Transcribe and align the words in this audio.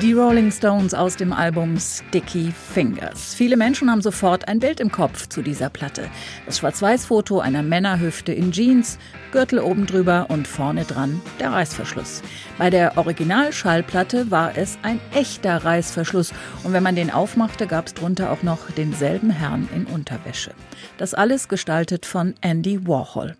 Die 0.00 0.14
Rolling 0.14 0.50
Stones 0.50 0.94
aus 0.94 1.16
dem 1.16 1.30
Album 1.30 1.78
Sticky 1.78 2.54
Fingers. 2.72 3.34
Viele 3.34 3.58
Menschen 3.58 3.90
haben 3.90 4.00
sofort 4.00 4.48
ein 4.48 4.58
Bild 4.58 4.80
im 4.80 4.90
Kopf 4.90 5.28
zu 5.28 5.42
dieser 5.42 5.68
Platte. 5.68 6.08
Das 6.46 6.58
Schwarz-Weiß-Foto 6.58 7.40
einer 7.40 7.62
Männerhüfte 7.62 8.32
in 8.32 8.50
Jeans, 8.50 8.98
Gürtel 9.30 9.58
oben 9.58 9.84
drüber 9.84 10.26
und 10.30 10.48
vorne 10.48 10.84
dran 10.84 11.20
der 11.38 11.52
Reißverschluss. 11.52 12.22
Bei 12.56 12.70
der 12.70 12.96
Originalschallplatte 12.96 14.30
war 14.30 14.56
es 14.56 14.78
ein 14.82 15.00
echter 15.12 15.64
Reißverschluss 15.66 16.32
und 16.64 16.72
wenn 16.72 16.82
man 16.82 16.96
den 16.96 17.10
aufmachte, 17.10 17.66
gab 17.66 17.88
es 17.88 17.94
drunter 17.94 18.32
auch 18.32 18.42
noch 18.42 18.70
denselben 18.70 19.28
Herrn 19.28 19.68
in 19.74 19.84
Unterwäsche. 19.84 20.52
Das 20.96 21.12
alles 21.12 21.48
gestaltet 21.48 22.06
von 22.06 22.32
Andy 22.40 22.86
Warhol. 22.88 23.36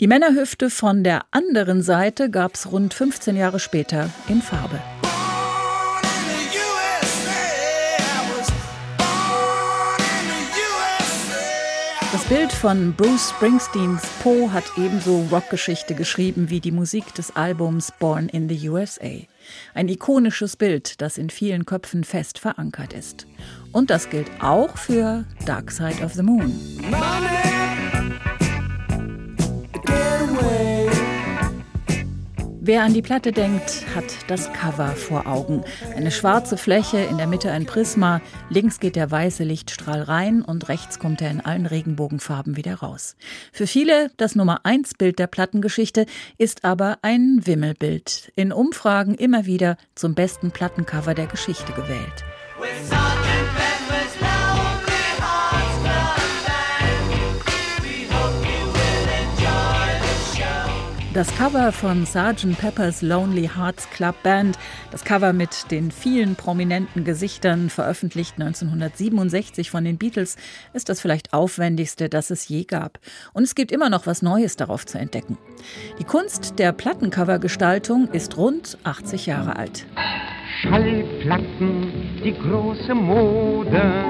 Die 0.00 0.06
Männerhüfte 0.06 0.68
von 0.68 1.02
der 1.02 1.22
anderen 1.30 1.80
Seite 1.80 2.28
gab 2.28 2.56
es 2.56 2.70
rund 2.70 2.92
15 2.92 3.36
Jahre 3.36 3.58
später 3.58 4.10
in 4.28 4.42
Farbe. 4.42 4.78
Das 12.10 12.24
Bild 12.24 12.50
von 12.50 12.94
Bruce 12.94 13.34
Springsteens 13.36 14.00
Poe 14.22 14.50
hat 14.50 14.64
ebenso 14.78 15.26
Rockgeschichte 15.30 15.94
geschrieben 15.94 16.48
wie 16.48 16.58
die 16.58 16.70
Musik 16.70 17.14
des 17.14 17.36
Albums 17.36 17.92
Born 17.98 18.30
in 18.30 18.48
the 18.48 18.68
USA. 18.70 19.10
Ein 19.74 19.88
ikonisches 19.88 20.56
Bild, 20.56 21.02
das 21.02 21.18
in 21.18 21.28
vielen 21.28 21.66
Köpfen 21.66 22.04
fest 22.04 22.38
verankert 22.38 22.94
ist. 22.94 23.26
Und 23.72 23.90
das 23.90 24.08
gilt 24.08 24.30
auch 24.40 24.78
für 24.78 25.26
Dark 25.44 25.70
Side 25.70 26.02
of 26.02 26.14
the 26.14 26.22
Moon. 26.22 26.58
Money. 26.90 27.67
Wer 32.68 32.82
an 32.82 32.92
die 32.92 33.00
Platte 33.00 33.32
denkt, 33.32 33.86
hat 33.94 34.04
das 34.26 34.52
Cover 34.52 34.88
vor 34.88 35.26
Augen. 35.26 35.64
Eine 35.96 36.10
schwarze 36.10 36.58
Fläche, 36.58 36.98
in 36.98 37.16
der 37.16 37.26
Mitte 37.26 37.50
ein 37.50 37.64
Prisma, 37.64 38.20
links 38.50 38.78
geht 38.78 38.94
der 38.94 39.10
weiße 39.10 39.42
Lichtstrahl 39.42 40.02
rein 40.02 40.42
und 40.42 40.68
rechts 40.68 40.98
kommt 40.98 41.22
er 41.22 41.30
in 41.30 41.40
allen 41.40 41.64
Regenbogenfarben 41.64 42.58
wieder 42.58 42.74
raus. 42.74 43.16
Für 43.54 43.66
viele 43.66 44.10
das 44.18 44.34
Nummer 44.34 44.66
eins 44.66 44.92
Bild 44.92 45.18
der 45.18 45.28
Plattengeschichte 45.28 46.04
ist 46.36 46.66
aber 46.66 46.98
ein 47.00 47.40
Wimmelbild. 47.46 48.32
In 48.36 48.52
Umfragen 48.52 49.14
immer 49.14 49.46
wieder 49.46 49.78
zum 49.94 50.14
besten 50.14 50.50
Plattencover 50.50 51.14
der 51.14 51.26
Geschichte 51.26 51.72
gewählt. 51.72 52.22
Das 61.14 61.34
Cover 61.36 61.72
von 61.72 62.04
Sgt. 62.04 62.58
Pepper's 62.60 63.00
Lonely 63.00 63.50
Hearts 63.56 63.88
Club 63.88 64.14
Band, 64.22 64.58
das 64.90 65.04
Cover 65.04 65.32
mit 65.32 65.70
den 65.70 65.90
vielen 65.90 66.36
prominenten 66.36 67.02
Gesichtern, 67.02 67.70
veröffentlicht 67.70 68.34
1967 68.34 69.70
von 69.70 69.84
den 69.84 69.96
Beatles, 69.96 70.36
ist 70.74 70.90
das 70.90 71.00
vielleicht 71.00 71.32
aufwendigste, 71.32 72.10
das 72.10 72.30
es 72.30 72.46
je 72.48 72.64
gab. 72.64 72.98
Und 73.32 73.44
es 73.44 73.54
gibt 73.54 73.72
immer 73.72 73.88
noch 73.88 74.06
was 74.06 74.20
Neues 74.20 74.56
darauf 74.56 74.84
zu 74.84 74.98
entdecken. 74.98 75.38
Die 75.98 76.04
Kunst 76.04 76.58
der 76.58 76.72
Plattencovergestaltung 76.72 78.08
ist 78.12 78.36
rund 78.36 78.76
80 78.84 79.24
Jahre 79.24 79.56
alt. 79.56 79.86
Schallplatten, 80.60 82.20
die 82.22 82.34
große 82.34 82.94
Mode, 82.94 84.04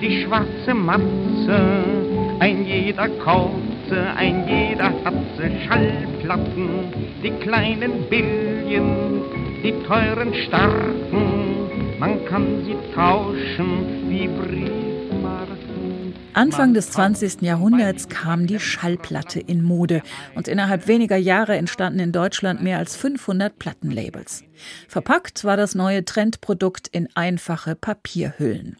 die 0.00 0.24
schwarze 0.24 0.74
Matze, 0.74 1.84
ein 2.40 2.64
jeder 2.64 3.08
kauft 3.08 3.79
ein 3.92 4.46
jeder 4.46 4.92
hat 5.04 5.14
Schallplatten, 5.66 6.68
die 7.22 7.30
kleinen 7.30 8.08
Billion, 8.08 9.22
die 9.62 9.74
teuren 9.86 10.34
Starken, 10.34 11.98
man 11.98 12.24
kann 12.26 12.64
sie 12.64 12.76
tauschen 12.94 14.08
wie 14.08 14.28
Briefmarken. 14.28 14.89
Anfang 16.32 16.74
des 16.74 16.92
20. 16.92 17.42
Jahrhunderts 17.42 18.08
kam 18.08 18.46
die 18.46 18.60
Schallplatte 18.60 19.40
in 19.40 19.62
Mode 19.62 20.02
und 20.36 20.46
innerhalb 20.46 20.86
weniger 20.86 21.16
Jahre 21.16 21.56
entstanden 21.56 21.98
in 21.98 22.12
Deutschland 22.12 22.62
mehr 22.62 22.78
als 22.78 22.94
500 22.96 23.58
Plattenlabels. 23.58 24.44
Verpackt 24.86 25.44
war 25.44 25.56
das 25.56 25.74
neue 25.74 26.04
Trendprodukt 26.04 26.86
in 26.88 27.08
einfache 27.16 27.74
Papierhüllen. 27.74 28.76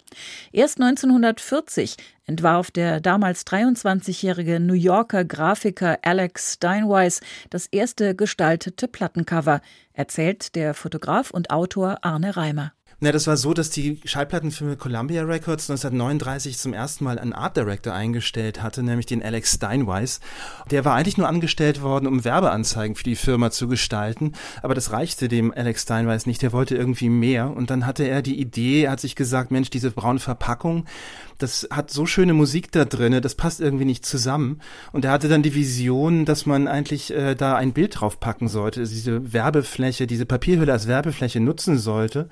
Erst 0.52 0.80
1940 0.80 1.96
entwarf 2.26 2.70
der 2.70 3.00
damals 3.00 3.44
23-jährige 3.46 4.60
New 4.60 4.74
Yorker 4.74 5.24
Grafiker 5.24 5.98
Alex 6.02 6.54
Steinweiss 6.54 7.20
das 7.50 7.66
erste 7.66 8.14
gestaltete 8.14 8.86
Plattencover, 8.86 9.60
erzählt 9.92 10.54
der 10.54 10.72
Fotograf 10.74 11.32
und 11.32 11.50
Autor 11.50 11.98
Arne 12.02 12.36
Reimer. 12.36 12.72
Na, 13.02 13.12
das 13.12 13.26
war 13.26 13.38
so, 13.38 13.54
dass 13.54 13.70
die 13.70 13.98
Schallplattenfirma 14.04 14.76
Columbia 14.76 15.22
Records 15.22 15.70
1939 15.70 16.58
zum 16.58 16.74
ersten 16.74 17.04
Mal 17.04 17.18
einen 17.18 17.32
Art 17.32 17.56
Director 17.56 17.94
eingestellt 17.94 18.62
hatte, 18.62 18.82
nämlich 18.82 19.06
den 19.06 19.22
Alex 19.22 19.54
Steinweiss. 19.54 20.20
Der 20.70 20.84
war 20.84 20.96
eigentlich 20.96 21.16
nur 21.16 21.26
angestellt 21.26 21.80
worden, 21.80 22.06
um 22.06 22.24
Werbeanzeigen 22.24 22.96
für 22.96 23.04
die 23.04 23.16
Firma 23.16 23.50
zu 23.50 23.68
gestalten, 23.68 24.32
aber 24.62 24.74
das 24.74 24.92
reichte 24.92 25.28
dem 25.28 25.50
Alex 25.50 25.84
Steinweiss 25.84 26.26
nicht. 26.26 26.42
Der 26.42 26.52
wollte 26.52 26.76
irgendwie 26.76 27.08
mehr 27.08 27.56
und 27.56 27.70
dann 27.70 27.86
hatte 27.86 28.04
er 28.04 28.20
die 28.20 28.38
Idee, 28.38 28.90
hat 28.90 29.00
sich 29.00 29.16
gesagt, 29.16 29.50
Mensch, 29.50 29.70
diese 29.70 29.92
braune 29.92 30.20
Verpackung, 30.20 30.84
das 31.38 31.66
hat 31.70 31.90
so 31.90 32.04
schöne 32.04 32.34
Musik 32.34 32.70
da 32.70 32.84
drinne, 32.84 33.22
das 33.22 33.34
passt 33.34 33.62
irgendwie 33.62 33.86
nicht 33.86 34.04
zusammen. 34.04 34.60
Und 34.92 35.06
er 35.06 35.12
hatte 35.12 35.28
dann 35.28 35.42
die 35.42 35.54
Vision, 35.54 36.26
dass 36.26 36.44
man 36.44 36.68
eigentlich 36.68 37.14
äh, 37.14 37.34
da 37.34 37.56
ein 37.56 37.72
Bild 37.72 37.98
drauf 37.98 38.20
packen 38.20 38.48
sollte, 38.48 38.84
diese 38.84 39.32
Werbefläche, 39.32 40.06
diese 40.06 40.26
Papierhülle 40.26 40.72
als 40.72 40.86
Werbefläche 40.86 41.40
nutzen 41.40 41.78
sollte. 41.78 42.28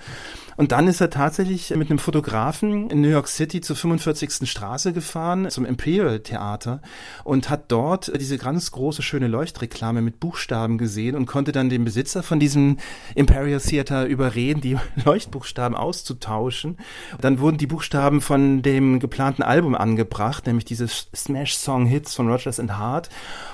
Und 0.58 0.72
dann 0.72 0.88
ist 0.88 1.00
er 1.00 1.08
tatsächlich 1.08 1.70
mit 1.76 1.88
einem 1.88 2.00
Fotografen 2.00 2.90
in 2.90 3.00
New 3.00 3.08
York 3.08 3.28
City 3.28 3.60
zur 3.60 3.76
45. 3.76 4.50
Straße 4.50 4.92
gefahren, 4.92 5.48
zum 5.50 5.64
Imperial 5.64 6.18
Theater 6.18 6.82
und 7.22 7.48
hat 7.48 7.70
dort 7.70 8.10
diese 8.20 8.38
ganz 8.38 8.72
große, 8.72 9.02
schöne 9.02 9.28
Leuchtreklame 9.28 10.02
mit 10.02 10.18
Buchstaben 10.18 10.76
gesehen 10.76 11.14
und 11.14 11.26
konnte 11.26 11.52
dann 11.52 11.68
den 11.68 11.84
Besitzer 11.84 12.24
von 12.24 12.40
diesem 12.40 12.78
Imperial 13.14 13.60
Theater 13.60 14.06
überreden, 14.06 14.60
die 14.60 14.76
Leuchtbuchstaben 15.04 15.76
auszutauschen. 15.76 16.76
Dann 17.20 17.38
wurden 17.38 17.58
die 17.58 17.68
Buchstaben 17.68 18.20
von 18.20 18.60
dem 18.60 18.98
geplanten 18.98 19.44
Album 19.44 19.76
angebracht, 19.76 20.48
nämlich 20.48 20.64
diese 20.64 20.88
Smash-Song-Hits 20.88 22.16
von 22.16 22.28
Rogers 22.28 22.58
and 22.58 22.76
Hart. 22.76 23.10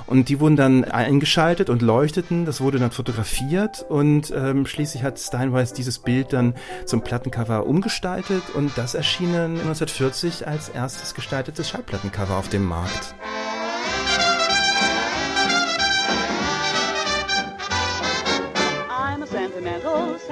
Und 0.06 0.30
die 0.30 0.40
wurden 0.40 0.56
dann 0.56 0.84
eingeschaltet 0.84 1.68
und 1.68 1.82
leuchteten. 1.82 2.46
Das 2.46 2.62
wurde 2.62 2.78
dann 2.78 2.92
fotografiert 2.92 3.84
und 3.90 4.32
ähm, 4.34 4.64
schließlich 4.64 5.02
hat 5.02 5.18
Steinweiss 5.18 5.74
dieses 5.74 5.98
Bild 5.98 6.32
dann 6.32 6.54
zum 6.86 6.93
Plattencover 7.02 7.66
umgestaltet 7.66 8.42
und 8.54 8.76
das 8.76 8.94
erschien 8.94 9.34
1940 9.34 10.46
als 10.46 10.68
erstes 10.68 11.14
gestaltetes 11.14 11.68
Schallplattencover 11.68 12.36
auf 12.36 12.48
dem 12.48 12.64
Markt. 12.64 13.14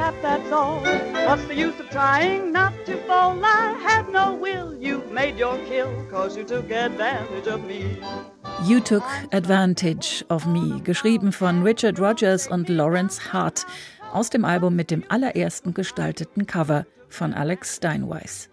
sap, 0.03 0.15
that's 0.23 0.51
all. 0.53 0.81
What's 1.27 1.47
the 1.47 1.55
use 1.55 1.79
of 1.81 1.89
trying 1.91 2.53
not 2.53 2.73
to 2.87 2.97
fall? 3.07 3.39
I 3.45 3.75
had 3.83 4.09
no 4.09 4.35
will. 4.35 4.75
You've 4.81 5.11
made 5.13 5.39
your 5.39 5.59
kill, 5.69 5.91
cause 6.11 6.37
you 6.37 6.45
took 6.45 6.71
advantage 6.71 7.47
of 7.47 7.65
me. 7.65 7.99
You 8.65 8.81
Took 8.81 9.03
Advantage 9.33 10.25
of 10.29 10.47
Me, 10.47 10.81
geschrieben 10.85 11.33
von 11.33 11.63
Richard 11.63 11.99
Rogers 11.99 12.47
und 12.47 12.69
Lawrence 12.69 13.33
Hart 13.33 13.67
aus 14.13 14.31
dem 14.31 14.45
Album 14.45 14.77
mit 14.77 14.91
dem 14.91 15.05
allerersten 15.09 15.75
gestalteten 15.75 16.47
Cover 16.47 16.87
von 17.09 17.35
Alex 17.35 17.77
Steinweiss. 17.77 18.49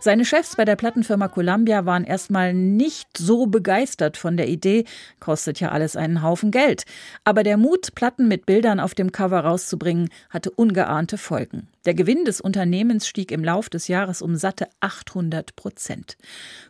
Seine 0.00 0.24
Chefs 0.24 0.56
bei 0.56 0.64
der 0.64 0.76
Plattenfirma 0.76 1.28
Columbia 1.28 1.84
waren 1.84 2.04
erstmal 2.04 2.54
nicht 2.54 3.16
so 3.16 3.46
begeistert 3.46 4.16
von 4.16 4.36
der 4.36 4.48
Idee, 4.48 4.84
kostet 5.20 5.60
ja 5.60 5.70
alles 5.70 5.96
einen 5.96 6.22
Haufen 6.22 6.50
Geld. 6.50 6.84
Aber 7.24 7.42
der 7.42 7.56
Mut, 7.56 7.94
Platten 7.94 8.28
mit 8.28 8.46
Bildern 8.46 8.80
auf 8.80 8.94
dem 8.94 9.12
Cover 9.12 9.40
rauszubringen, 9.40 10.10
hatte 10.30 10.50
ungeahnte 10.50 11.18
Folgen. 11.18 11.68
Der 11.84 11.94
Gewinn 11.94 12.24
des 12.24 12.40
Unternehmens 12.40 13.08
stieg 13.08 13.32
im 13.32 13.44
Lauf 13.44 13.68
des 13.68 13.88
Jahres 13.88 14.22
um 14.22 14.36
satte 14.36 14.68
800 14.80 15.56
Prozent. 15.56 16.16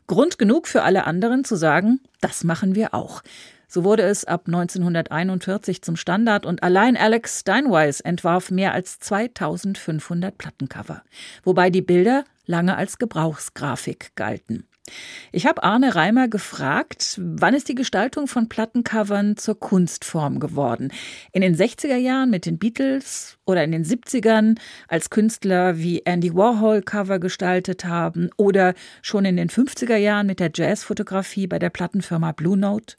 Grund 0.06 0.38
genug 0.38 0.66
für 0.66 0.82
alle 0.82 1.04
anderen 1.04 1.44
zu 1.44 1.56
sagen, 1.56 2.00
das 2.20 2.44
machen 2.44 2.74
wir 2.74 2.94
auch. 2.94 3.22
So 3.68 3.84
wurde 3.84 4.02
es 4.02 4.24
ab 4.24 4.44
1941 4.46 5.82
zum 5.82 5.96
Standard 5.96 6.46
und 6.46 6.62
allein 6.62 6.96
Alex 6.96 7.40
Steinweiss 7.40 8.00
entwarf 8.00 8.50
mehr 8.50 8.72
als 8.72 8.98
2500 8.98 10.38
Plattencover, 10.38 11.02
wobei 11.44 11.68
die 11.68 11.82
Bilder 11.82 12.24
lange 12.46 12.76
als 12.76 12.98
Gebrauchsgrafik 12.98 14.12
galten. 14.16 14.64
Ich 15.32 15.46
habe 15.46 15.62
Arne 15.62 15.94
Reimer 15.94 16.28
gefragt, 16.28 17.20
wann 17.22 17.52
ist 17.52 17.68
die 17.68 17.74
Gestaltung 17.74 18.26
von 18.26 18.48
Plattencovern 18.48 19.36
zur 19.36 19.60
Kunstform 19.60 20.40
geworden? 20.40 20.90
In 21.32 21.42
den 21.42 21.54
60er 21.54 21.96
Jahren 21.96 22.30
mit 22.30 22.46
den 22.46 22.58
Beatles 22.58 23.36
oder 23.44 23.62
in 23.64 23.72
den 23.72 23.84
70ern, 23.84 24.58
als 24.88 25.10
Künstler 25.10 25.78
wie 25.78 26.02
Andy 26.06 26.34
Warhol 26.34 26.80
Cover 26.80 27.18
gestaltet 27.18 27.84
haben 27.84 28.30
oder 28.38 28.72
schon 29.02 29.26
in 29.26 29.36
den 29.36 29.50
50er 29.50 29.96
Jahren 29.96 30.26
mit 30.26 30.40
der 30.40 30.50
Jazzfotografie 30.54 31.46
bei 31.46 31.58
der 31.58 31.70
Plattenfirma 31.70 32.32
Blue 32.32 32.56
Note? 32.56 32.96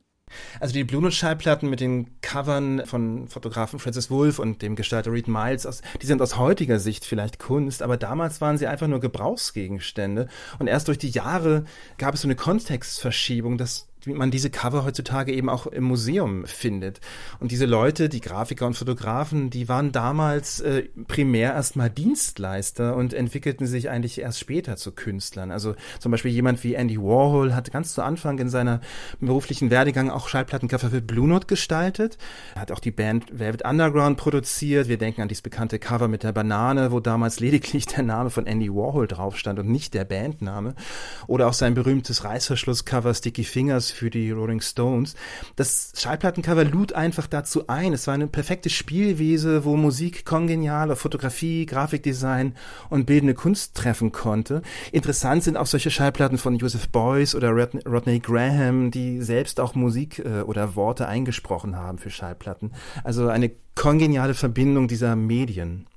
Also 0.60 0.74
die 0.74 0.84
Blue 0.84 1.02
Note 1.02 1.16
Schallplatten 1.16 1.70
mit 1.70 1.80
den 1.80 2.20
Covern 2.22 2.86
von 2.86 3.28
Fotografen 3.28 3.80
Francis 3.80 4.10
Wolff 4.10 4.40
und 4.40 4.62
dem 4.62 4.76
Gestalter 4.76 5.12
Reed 5.12 5.28
Miles, 5.28 5.66
aus, 5.66 5.82
die 6.02 6.06
sind 6.06 6.22
aus 6.22 6.38
heutiger 6.38 6.80
Sicht 6.80 7.06
vielleicht 7.06 7.40
Kunst, 7.40 7.82
aber 7.82 7.98
damals 7.98 8.42
waren 8.42 8.58
sie 8.58 8.68
einfach 8.68 8.88
nur 8.88 9.00
Gebrauchsgegenstände. 9.00 10.28
Und 10.60 10.68
erst 10.68 10.88
durch 10.88 10.98
die 10.98 11.10
Jahre 11.10 11.66
gab 11.98 12.16
es 12.16 12.22
so 12.22 12.28
eine 12.28 12.36
Kontextverschiebung, 12.36 13.58
dass 13.58 13.88
man 14.06 14.32
diese 14.32 14.50
Cover 14.50 14.86
heutzutage 14.86 15.34
eben 15.34 15.50
auch 15.50 15.68
im 15.68 15.84
Museum 15.84 16.46
findet. 16.46 17.02
Und 17.40 17.52
diese 17.52 17.66
Leute, 17.66 18.10
die 18.10 18.22
Grafiker 18.22 18.66
und 18.66 18.76
Fotografen, 18.76 19.50
die 19.50 19.68
waren 19.68 19.92
damals 19.92 20.62
äh, 20.62 20.84
primär 21.08 21.54
erstmal 21.54 21.90
Dienstleister 21.90 22.96
und 22.96 23.14
entwickelten 23.14 23.68
sich 23.68 23.90
eigentlich 23.90 24.20
erst 24.22 24.40
später 24.40 24.78
zu 24.78 24.92
Künstlern. 24.92 25.52
Also 25.52 25.76
zum 26.00 26.12
Beispiel 26.12 26.32
jemand 26.32 26.64
wie 26.64 26.76
Andy 26.76 26.98
Warhol 26.98 27.54
hat 27.54 27.72
ganz 27.72 27.94
zu 27.94 28.02
Anfang 28.02 28.40
in 28.40 28.50
seiner 28.50 28.82
beruflichen 29.20 29.70
Werdegang 29.70 30.10
auch 30.10 30.30
Schallplattencover 30.30 30.90
für 30.90 31.02
Blue 31.02 31.28
Note 31.28 31.48
gestaltet. 31.48 32.18
Er 32.56 32.62
hat 32.62 32.72
auch 32.72 32.80
die 32.80 32.92
Band 32.92 33.26
Velvet 33.38 33.66
Underground 33.66 34.18
produziert. 34.18 34.88
Wir 34.88 34.98
denken 34.98 35.22
an 35.22 35.28
dieses 35.28 35.42
bekannte 35.42 35.80
Cover 35.80 36.08
mit 36.08 36.24
der 36.24 36.32
Banane, 36.32 36.92
wo 36.92 37.00
damals 37.00 37.40
lediglich 37.40 37.86
der 37.86 38.04
Name 38.04 38.30
von 38.30 38.48
Andy 38.48 38.70
Warhol 38.70 39.08
drauf 39.08 39.38
stand 39.38 39.60
und 39.60 39.70
nicht 39.70 39.94
der 39.94 40.06
Bandname. 40.06 40.76
Oder 41.28 41.48
auch 41.48 41.54
sein 41.54 41.74
berühmtes 41.74 42.24
Reißverschlusscover 42.24 43.14
Sticky 43.14 43.44
Fingers 43.44 43.89
für 43.92 44.10
die 44.10 44.32
Rolling 44.32 44.62
Stones. 44.62 45.16
Das 45.56 45.94
Schallplattencover 45.96 46.64
lud 46.64 46.94
einfach 46.94 47.28
dazu 47.28 47.68
ein. 47.68 47.94
Es 47.94 48.08
war 48.08 48.14
eine 48.14 48.28
perfekte 48.28 48.70
Spielwiese, 48.70 49.66
wo 49.66 49.76
Musik 49.76 50.26
kongenial 50.26 50.92
auf 50.92 51.00
Fotografie, 51.00 51.66
Grafikdesign 51.66 52.56
und 52.90 53.06
bildende 53.06 53.34
Kunst 53.34 53.76
treffen 53.76 54.12
konnte. 54.12 54.62
Interessant 54.92 55.44
sind 55.44 55.58
auch 55.58 55.66
solche 55.66 55.92
Schallplatten 55.92 56.38
von 56.38 56.58
Joseph 56.58 56.90
Beuys 56.90 57.36
oder 57.36 57.52
Rodney 57.52 58.20
Graham, 58.20 58.92
die 58.92 59.22
selbst 59.22 59.60
auch 59.60 59.76
Musik 59.76 60.20
äh, 60.20 60.42
oder 60.42 60.76
Worte 60.76 61.08
eingesprochen 61.08 61.76
haben 61.76 61.98
für 61.98 62.10
Schallplatten. 62.10 62.72
Also 63.04 63.28
eine 63.28 63.52
kongeniale 63.76 64.34
Verbindung 64.34 64.88
dieser 64.88 65.16
Medien. 65.16 65.88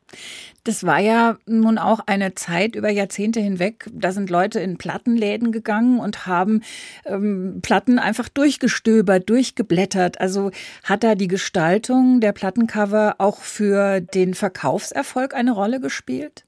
Das 0.65 0.85
war 0.85 1.01
ja 1.01 1.39
nun 1.47 1.77
auch 1.77 2.01
eine 2.07 2.35
Zeit 2.35 2.77
über 2.77 2.89
Jahrzehnte 2.89 3.41
hinweg. 3.41 3.91
Da 3.93 4.13
sind 4.13 4.31
Leute 4.31 4.61
in 4.61 4.79
Plattenläden 4.79 5.51
gegangen 5.51 5.99
und 5.99 6.27
haben 6.27 6.63
ähm, 7.05 7.59
Platten 7.63 7.99
einfach 7.99 8.29
durchgestöbert, 8.29 9.29
durchgeblättert. 9.29 10.21
Also 10.21 10.53
hat 10.85 11.03
da 11.03 11.17
die 11.17 11.29
Gestaltung 11.29 12.21
der 12.21 12.33
Plattencover 12.33 13.17
auch 13.19 13.41
für 13.41 14.01
den 14.01 14.35
Verkaufserfolg 14.35 15.35
eine 15.35 15.53
Rolle 15.53 15.81
gespielt? 15.81 16.45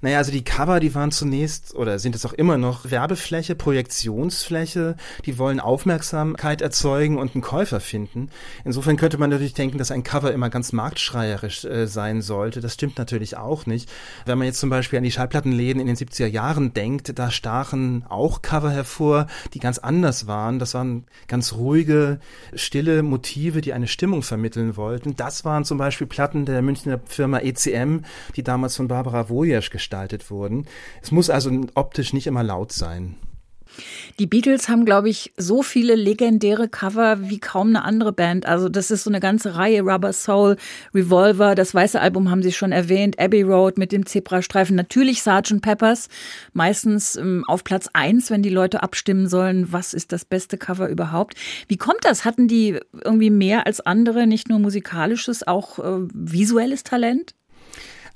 Naja, 0.00 0.18
also 0.18 0.32
die 0.32 0.44
Cover, 0.44 0.80
die 0.80 0.94
waren 0.94 1.10
zunächst 1.10 1.74
oder 1.74 1.98
sind 1.98 2.14
es 2.14 2.26
auch 2.26 2.32
immer 2.32 2.58
noch 2.58 2.90
Werbefläche, 2.90 3.54
Projektionsfläche, 3.54 4.96
die 5.24 5.38
wollen 5.38 5.60
Aufmerksamkeit 5.60 6.60
erzeugen 6.60 7.18
und 7.18 7.34
einen 7.34 7.42
Käufer 7.42 7.80
finden. 7.80 8.30
Insofern 8.64 8.96
könnte 8.96 9.18
man 9.18 9.30
natürlich 9.30 9.54
denken, 9.54 9.78
dass 9.78 9.90
ein 9.90 10.02
Cover 10.02 10.32
immer 10.32 10.50
ganz 10.50 10.72
marktschreierisch 10.72 11.64
äh, 11.64 11.86
sein 11.86 12.22
sollte. 12.22 12.60
Das 12.60 12.74
stimmt 12.74 12.98
natürlich 12.98 13.36
auch 13.36 13.66
nicht. 13.66 13.90
Wenn 14.24 14.38
man 14.38 14.46
jetzt 14.46 14.60
zum 14.60 14.70
Beispiel 14.70 14.98
an 14.98 15.04
die 15.04 15.10
Schallplattenläden 15.10 15.80
in 15.80 15.86
den 15.86 15.96
70er 15.96 16.26
Jahren 16.26 16.74
denkt, 16.74 17.18
da 17.18 17.30
stachen 17.30 18.04
auch 18.08 18.42
Cover 18.42 18.70
hervor, 18.70 19.26
die 19.54 19.58
ganz 19.58 19.78
anders 19.78 20.26
waren. 20.26 20.58
Das 20.58 20.74
waren 20.74 21.04
ganz 21.26 21.54
ruhige, 21.54 22.20
stille 22.54 23.02
Motive, 23.02 23.60
die 23.60 23.72
eine 23.72 23.88
Stimmung 23.88 24.22
vermitteln 24.22 24.76
wollten. 24.76 25.16
Das 25.16 25.44
waren 25.44 25.64
zum 25.64 25.78
Beispiel 25.78 26.06
Platten 26.06 26.44
der 26.44 26.62
Münchner 26.62 27.00
Firma 27.06 27.38
ECM, 27.38 28.00
die 28.34 28.42
damals 28.42 28.76
von 28.76 28.88
Barbara 28.88 29.28
Wojasch 29.28 29.70
gestaltet 29.86 30.30
wurden. 30.32 30.66
Es 31.00 31.12
muss 31.12 31.30
also 31.30 31.48
optisch 31.74 32.12
nicht 32.12 32.26
immer 32.26 32.42
laut 32.42 32.72
sein. 32.72 33.14
Die 34.18 34.26
Beatles 34.26 34.68
haben, 34.68 34.84
glaube 34.84 35.10
ich, 35.10 35.32
so 35.36 35.62
viele 35.62 35.94
legendäre 35.94 36.66
Cover 36.68 37.28
wie 37.28 37.38
kaum 37.38 37.68
eine 37.68 37.84
andere 37.84 38.12
Band. 38.12 38.46
Also 38.46 38.68
das 38.68 38.90
ist 38.90 39.04
so 39.04 39.10
eine 39.10 39.20
ganze 39.20 39.54
Reihe. 39.54 39.82
Rubber 39.82 40.12
Soul, 40.12 40.56
Revolver, 40.94 41.54
das 41.54 41.74
weiße 41.74 42.00
Album 42.00 42.30
haben 42.30 42.42
Sie 42.42 42.52
schon 42.52 42.72
erwähnt, 42.72 43.18
Abbey 43.18 43.42
Road 43.42 43.76
mit 43.76 43.92
dem 43.92 44.06
Zebrastreifen, 44.06 44.74
natürlich 44.74 45.20
Sgt. 45.20 45.60
Peppers, 45.60 46.08
meistens 46.52 47.16
ähm, 47.16 47.44
auf 47.46 47.62
Platz 47.62 47.88
eins, 47.92 48.30
wenn 48.30 48.42
die 48.42 48.48
Leute 48.48 48.82
abstimmen 48.82 49.28
sollen, 49.28 49.72
was 49.72 49.92
ist 49.92 50.10
das 50.10 50.24
beste 50.24 50.56
Cover 50.56 50.88
überhaupt. 50.88 51.34
Wie 51.68 51.76
kommt 51.76 52.04
das? 52.04 52.24
Hatten 52.24 52.48
die 52.48 52.80
irgendwie 53.04 53.30
mehr 53.30 53.66
als 53.66 53.80
andere, 53.80 54.26
nicht 54.26 54.48
nur 54.48 54.58
musikalisches, 54.58 55.46
auch 55.46 55.78
äh, 55.78 56.08
visuelles 56.14 56.82
Talent? 56.82 57.34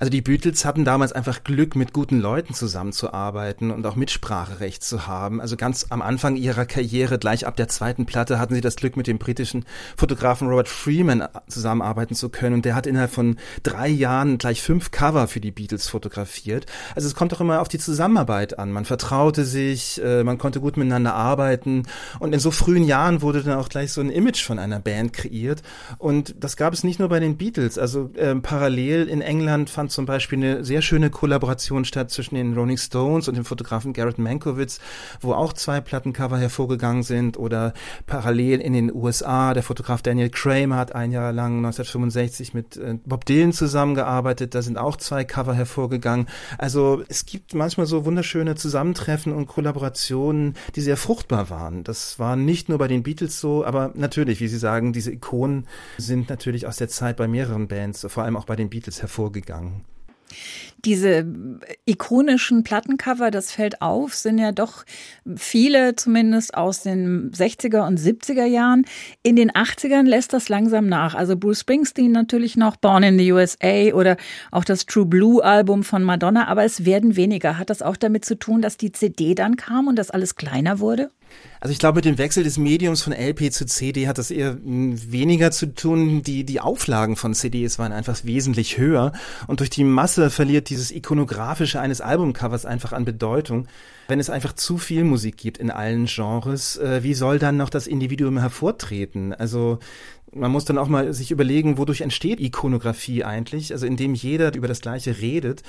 Also 0.00 0.10
die 0.10 0.22
Beatles 0.22 0.64
hatten 0.64 0.86
damals 0.86 1.12
einfach 1.12 1.44
Glück, 1.44 1.76
mit 1.76 1.92
guten 1.92 2.20
Leuten 2.20 2.54
zusammenzuarbeiten 2.54 3.70
und 3.70 3.84
auch 3.84 3.96
Mitspracherecht 3.96 4.82
zu 4.82 5.06
haben. 5.06 5.42
Also 5.42 5.58
ganz 5.58 5.88
am 5.90 6.00
Anfang 6.00 6.36
ihrer 6.36 6.64
Karriere, 6.64 7.18
gleich 7.18 7.46
ab 7.46 7.54
der 7.56 7.68
zweiten 7.68 8.06
Platte, 8.06 8.38
hatten 8.38 8.54
sie 8.54 8.62
das 8.62 8.76
Glück, 8.76 8.96
mit 8.96 9.06
dem 9.06 9.18
britischen 9.18 9.66
Fotografen 9.98 10.48
Robert 10.48 10.68
Freeman 10.70 11.28
zusammenarbeiten 11.48 12.14
zu 12.14 12.30
können. 12.30 12.54
Und 12.54 12.64
der 12.64 12.74
hat 12.74 12.86
innerhalb 12.86 13.10
von 13.10 13.36
drei 13.62 13.88
Jahren 13.88 14.38
gleich 14.38 14.62
fünf 14.62 14.90
Cover 14.90 15.28
für 15.28 15.40
die 15.40 15.50
Beatles 15.50 15.86
fotografiert. 15.90 16.64
Also 16.94 17.06
es 17.06 17.14
kommt 17.14 17.34
auch 17.34 17.42
immer 17.42 17.60
auf 17.60 17.68
die 17.68 17.78
Zusammenarbeit 17.78 18.58
an. 18.58 18.72
Man 18.72 18.86
vertraute 18.86 19.44
sich, 19.44 20.00
äh, 20.02 20.24
man 20.24 20.38
konnte 20.38 20.60
gut 20.60 20.78
miteinander 20.78 21.12
arbeiten. 21.12 21.82
Und 22.20 22.32
in 22.32 22.40
so 22.40 22.50
frühen 22.50 22.84
Jahren 22.84 23.20
wurde 23.20 23.42
dann 23.42 23.58
auch 23.58 23.68
gleich 23.68 23.92
so 23.92 24.00
ein 24.00 24.08
Image 24.08 24.42
von 24.42 24.58
einer 24.58 24.80
Band 24.80 25.12
kreiert. 25.12 25.62
Und 25.98 26.36
das 26.42 26.56
gab 26.56 26.72
es 26.72 26.84
nicht 26.84 27.00
nur 27.00 27.10
bei 27.10 27.20
den 27.20 27.36
Beatles. 27.36 27.76
Also 27.76 28.08
äh, 28.14 28.34
parallel 28.36 29.06
in 29.06 29.20
England 29.20 29.68
fand 29.68 29.89
zum 29.90 30.06
Beispiel 30.06 30.38
eine 30.38 30.64
sehr 30.64 30.82
schöne 30.82 31.10
Kollaboration 31.10 31.84
statt 31.84 32.10
zwischen 32.10 32.34
den 32.34 32.54
Rolling 32.54 32.78
Stones 32.78 33.28
und 33.28 33.36
dem 33.36 33.44
Fotografen 33.44 33.92
Garrett 33.92 34.18
Mankiewicz, 34.18 34.80
wo 35.20 35.32
auch 35.32 35.52
zwei 35.52 35.80
Plattencover 35.80 36.38
hervorgegangen 36.38 37.02
sind 37.02 37.36
oder 37.36 37.74
parallel 38.06 38.60
in 38.60 38.72
den 38.72 38.94
USA. 38.94 39.54
Der 39.54 39.62
Fotograf 39.62 40.02
Daniel 40.02 40.30
Kramer 40.30 40.76
hat 40.76 40.94
ein 40.94 41.12
Jahr 41.12 41.32
lang 41.32 41.58
1965 41.58 42.54
mit 42.54 42.76
äh, 42.76 42.98
Bob 43.04 43.24
Dylan 43.24 43.52
zusammengearbeitet. 43.52 44.54
Da 44.54 44.62
sind 44.62 44.78
auch 44.78 44.96
zwei 44.96 45.24
Cover 45.24 45.54
hervorgegangen. 45.54 46.26
Also 46.58 47.02
es 47.08 47.26
gibt 47.26 47.54
manchmal 47.54 47.86
so 47.86 48.04
wunderschöne 48.04 48.54
Zusammentreffen 48.54 49.32
und 49.32 49.46
Kollaborationen, 49.46 50.54
die 50.76 50.80
sehr 50.80 50.96
fruchtbar 50.96 51.50
waren. 51.50 51.84
Das 51.84 52.18
war 52.18 52.36
nicht 52.36 52.68
nur 52.68 52.78
bei 52.78 52.88
den 52.88 53.02
Beatles 53.02 53.40
so, 53.40 53.64
aber 53.64 53.92
natürlich, 53.94 54.40
wie 54.40 54.48
Sie 54.48 54.58
sagen, 54.58 54.92
diese 54.92 55.12
Ikonen 55.12 55.66
sind 55.98 56.28
natürlich 56.28 56.66
aus 56.66 56.76
der 56.76 56.88
Zeit 56.88 57.16
bei 57.16 57.28
mehreren 57.28 57.68
Bands, 57.68 58.06
vor 58.08 58.24
allem 58.24 58.36
auch 58.36 58.46
bei 58.46 58.56
den 58.56 58.70
Beatles 58.70 59.02
hervorgegangen. 59.02 59.79
Diese 60.84 61.26
ikonischen 61.84 62.62
Plattencover, 62.62 63.30
das 63.30 63.52
fällt 63.52 63.82
auf, 63.82 64.14
sind 64.14 64.38
ja 64.38 64.52
doch 64.52 64.84
viele 65.36 65.94
zumindest 65.94 66.54
aus 66.54 66.82
den 66.82 67.32
60er 67.32 67.86
und 67.86 68.00
70er 68.00 68.46
Jahren. 68.46 68.86
In 69.22 69.36
den 69.36 69.50
80ern 69.50 70.04
lässt 70.04 70.32
das 70.32 70.48
langsam 70.48 70.86
nach. 70.86 71.14
Also 71.14 71.36
Bruce 71.36 71.60
Springsteen 71.60 72.12
natürlich 72.12 72.56
noch, 72.56 72.76
Born 72.76 73.02
in 73.02 73.18
the 73.18 73.32
USA 73.32 73.92
oder 73.92 74.16
auch 74.50 74.64
das 74.64 74.86
True 74.86 75.06
Blue 75.06 75.44
Album 75.44 75.82
von 75.84 76.02
Madonna, 76.02 76.48
aber 76.48 76.64
es 76.64 76.86
werden 76.86 77.14
weniger. 77.16 77.58
Hat 77.58 77.68
das 77.68 77.82
auch 77.82 77.96
damit 77.96 78.24
zu 78.24 78.38
tun, 78.38 78.62
dass 78.62 78.78
die 78.78 78.92
CD 78.92 79.34
dann 79.34 79.56
kam 79.56 79.86
und 79.86 79.96
das 79.96 80.10
alles 80.10 80.36
kleiner 80.36 80.80
wurde? 80.80 81.10
Also 81.60 81.72
ich 81.72 81.78
glaube, 81.78 81.96
mit 81.96 82.04
dem 82.04 82.18
Wechsel 82.18 82.44
des 82.44 82.58
Mediums 82.58 83.02
von 83.02 83.12
LP 83.12 83.52
zu 83.52 83.66
CD 83.66 84.08
hat 84.08 84.18
das 84.18 84.30
eher 84.30 84.56
weniger 84.62 85.50
zu 85.50 85.74
tun. 85.74 86.22
Die, 86.22 86.44
die 86.44 86.60
Auflagen 86.60 87.16
von 87.16 87.34
CDs 87.34 87.78
waren 87.78 87.92
einfach 87.92 88.24
wesentlich 88.24 88.78
höher 88.78 89.12
und 89.46 89.60
durch 89.60 89.70
die 89.70 89.84
Masse 89.84 90.30
verliert 90.30 90.70
dieses 90.70 90.90
ikonografische 90.90 91.80
eines 91.80 92.00
Albumcovers 92.00 92.64
einfach 92.64 92.92
an 92.92 93.04
Bedeutung. 93.04 93.66
Wenn 94.10 94.18
es 94.20 94.28
einfach 94.28 94.52
zu 94.52 94.76
viel 94.76 95.04
Musik 95.04 95.36
gibt 95.36 95.58
in 95.58 95.70
allen 95.70 96.06
Genres, 96.06 96.76
äh, 96.76 97.04
wie 97.04 97.14
soll 97.14 97.38
dann 97.38 97.56
noch 97.56 97.70
das 97.70 97.86
Individuum 97.86 98.38
hervortreten? 98.38 99.32
Also 99.32 99.78
man 100.32 100.50
muss 100.50 100.64
dann 100.64 100.78
auch 100.78 100.88
mal 100.88 101.12
sich 101.12 101.30
überlegen, 101.30 101.78
wodurch 101.78 102.00
entsteht 102.00 102.40
Ikonografie 102.40 103.22
eigentlich? 103.24 103.72
Also 103.72 103.86
indem 103.86 104.14
jeder 104.14 104.54
über 104.54 104.68
das 104.68 104.80
Gleiche 104.80 105.20
redet. 105.20 105.62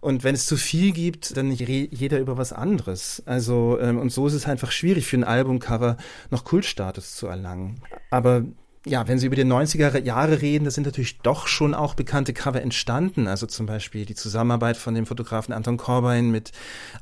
Und 0.00 0.24
wenn 0.24 0.34
es 0.34 0.44
zu 0.44 0.56
viel 0.56 0.92
gibt, 0.92 1.36
dann 1.38 1.50
jeder 1.50 2.20
über 2.20 2.36
was 2.36 2.52
anderes. 2.52 3.22
Also, 3.24 3.78
ähm, 3.80 3.98
und 3.98 4.12
so 4.12 4.26
ist 4.26 4.34
es 4.34 4.46
einfach 4.46 4.72
schwierig 4.72 5.06
für 5.06 5.16
ein 5.16 5.24
Albumcover 5.24 5.96
noch 6.30 6.44
Kultstatus 6.44 7.16
zu 7.16 7.26
erlangen. 7.26 7.80
Aber 8.10 8.44
ja, 8.88 9.08
wenn 9.08 9.18
Sie 9.18 9.26
über 9.26 9.34
die 9.34 9.44
90er 9.44 10.00
Jahre 10.04 10.40
reden, 10.42 10.64
da 10.64 10.70
sind 10.70 10.84
natürlich 10.84 11.18
doch 11.18 11.48
schon 11.48 11.74
auch 11.74 11.94
bekannte 11.94 12.32
Cover 12.32 12.62
entstanden. 12.62 13.26
Also 13.26 13.46
zum 13.46 13.66
Beispiel 13.66 14.06
die 14.06 14.14
Zusammenarbeit 14.14 14.76
von 14.76 14.94
dem 14.94 15.06
Fotografen 15.06 15.52
Anton 15.52 15.76
Corbijn 15.76 16.30
mit 16.30 16.52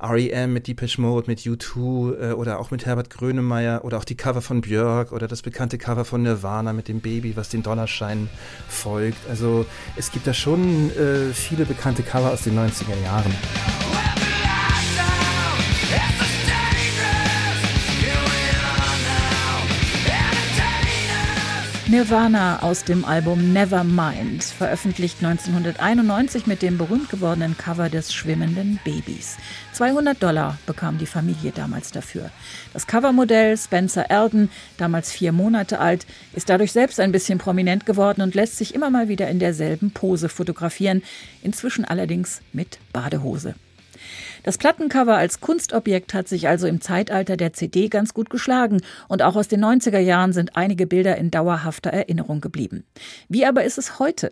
REM, 0.00 0.54
mit 0.54 0.66
Depeche 0.66 0.98
Mode, 1.02 1.26
mit 1.26 1.40
U2 1.40 2.30
äh, 2.30 2.32
oder 2.32 2.58
auch 2.58 2.70
mit 2.70 2.86
Herbert 2.86 3.10
Grönemeyer 3.10 3.84
oder 3.84 3.98
auch 3.98 4.04
die 4.04 4.16
Cover 4.16 4.40
von 4.40 4.62
Björk 4.62 5.12
oder 5.12 5.28
das 5.28 5.42
bekannte 5.42 5.76
Cover 5.76 6.06
von 6.06 6.22
Nirvana 6.22 6.72
mit 6.72 6.88
dem 6.88 7.00
Baby, 7.00 7.36
was 7.36 7.50
den 7.50 7.62
Dollarschein 7.62 8.30
folgt. 8.66 9.28
Also 9.28 9.66
es 9.96 10.10
gibt 10.10 10.26
da 10.26 10.32
schon 10.32 10.90
äh, 10.96 11.34
viele 11.34 11.66
bekannte 11.66 12.02
Cover 12.02 12.32
aus 12.32 12.44
den 12.44 12.58
90er 12.58 12.98
Jahren. 13.04 13.34
Nirvana 21.94 22.60
aus 22.64 22.82
dem 22.82 23.04
Album 23.04 23.52
Nevermind, 23.52 24.42
veröffentlicht 24.42 25.18
1991 25.24 26.48
mit 26.48 26.60
dem 26.60 26.76
berühmt 26.76 27.08
gewordenen 27.08 27.56
Cover 27.56 27.88
des 27.88 28.12
schwimmenden 28.12 28.80
Babys. 28.82 29.36
200 29.74 30.20
Dollar 30.20 30.58
bekam 30.66 30.98
die 30.98 31.06
Familie 31.06 31.52
damals 31.52 31.92
dafür. 31.92 32.32
Das 32.72 32.88
Covermodell 32.88 33.56
Spencer 33.56 34.10
Elden, 34.10 34.50
damals 34.76 35.12
vier 35.12 35.30
Monate 35.30 35.78
alt, 35.78 36.04
ist 36.32 36.48
dadurch 36.48 36.72
selbst 36.72 36.98
ein 36.98 37.12
bisschen 37.12 37.38
prominent 37.38 37.86
geworden 37.86 38.22
und 38.22 38.34
lässt 38.34 38.56
sich 38.56 38.74
immer 38.74 38.90
mal 38.90 39.06
wieder 39.06 39.28
in 39.28 39.38
derselben 39.38 39.92
Pose 39.92 40.28
fotografieren, 40.28 41.00
inzwischen 41.44 41.84
allerdings 41.84 42.40
mit 42.52 42.80
Badehose. 42.92 43.54
Das 44.44 44.58
Plattencover 44.58 45.16
als 45.16 45.40
Kunstobjekt 45.40 46.12
hat 46.12 46.28
sich 46.28 46.48
also 46.48 46.66
im 46.66 46.82
Zeitalter 46.82 47.38
der 47.38 47.54
CD 47.54 47.88
ganz 47.88 48.12
gut 48.12 48.28
geschlagen 48.28 48.82
und 49.08 49.22
auch 49.22 49.36
aus 49.36 49.48
den 49.48 49.64
90er 49.64 49.98
Jahren 49.98 50.34
sind 50.34 50.54
einige 50.54 50.86
Bilder 50.86 51.16
in 51.16 51.30
dauerhafter 51.30 51.88
Erinnerung 51.90 52.42
geblieben. 52.42 52.84
Wie 53.30 53.46
aber 53.46 53.64
ist 53.64 53.78
es 53.78 53.98
heute? 53.98 54.30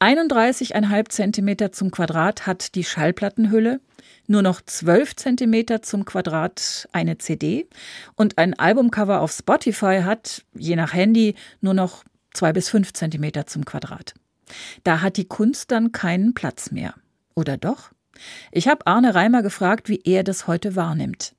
31,5 0.00 1.08
Zentimeter 1.10 1.70
zum 1.70 1.92
Quadrat 1.92 2.48
hat 2.48 2.74
die 2.74 2.82
Schallplattenhülle, 2.82 3.80
nur 4.26 4.42
noch 4.42 4.60
12 4.60 5.14
Zentimeter 5.14 5.80
zum 5.80 6.04
Quadrat 6.04 6.88
eine 6.90 7.16
CD 7.18 7.68
und 8.16 8.38
ein 8.38 8.58
Albumcover 8.58 9.20
auf 9.20 9.30
Spotify 9.30 10.00
hat, 10.02 10.42
je 10.54 10.74
nach 10.74 10.92
Handy, 10.92 11.36
nur 11.60 11.74
noch 11.74 12.02
2 12.34 12.52
bis 12.52 12.68
5 12.68 12.92
Zentimeter 12.94 13.46
zum 13.46 13.64
Quadrat. 13.64 14.14
Da 14.82 15.02
hat 15.02 15.16
die 15.16 15.28
Kunst 15.28 15.70
dann 15.70 15.92
keinen 15.92 16.34
Platz 16.34 16.72
mehr. 16.72 16.94
Oder 17.36 17.56
doch? 17.56 17.90
Ich 18.52 18.68
habe 18.68 18.86
Arne 18.86 19.14
Reimer 19.14 19.42
gefragt, 19.42 19.88
wie 19.88 20.00
er 20.04 20.24
das 20.24 20.46
heute 20.46 20.76
wahrnimmt. 20.76 21.34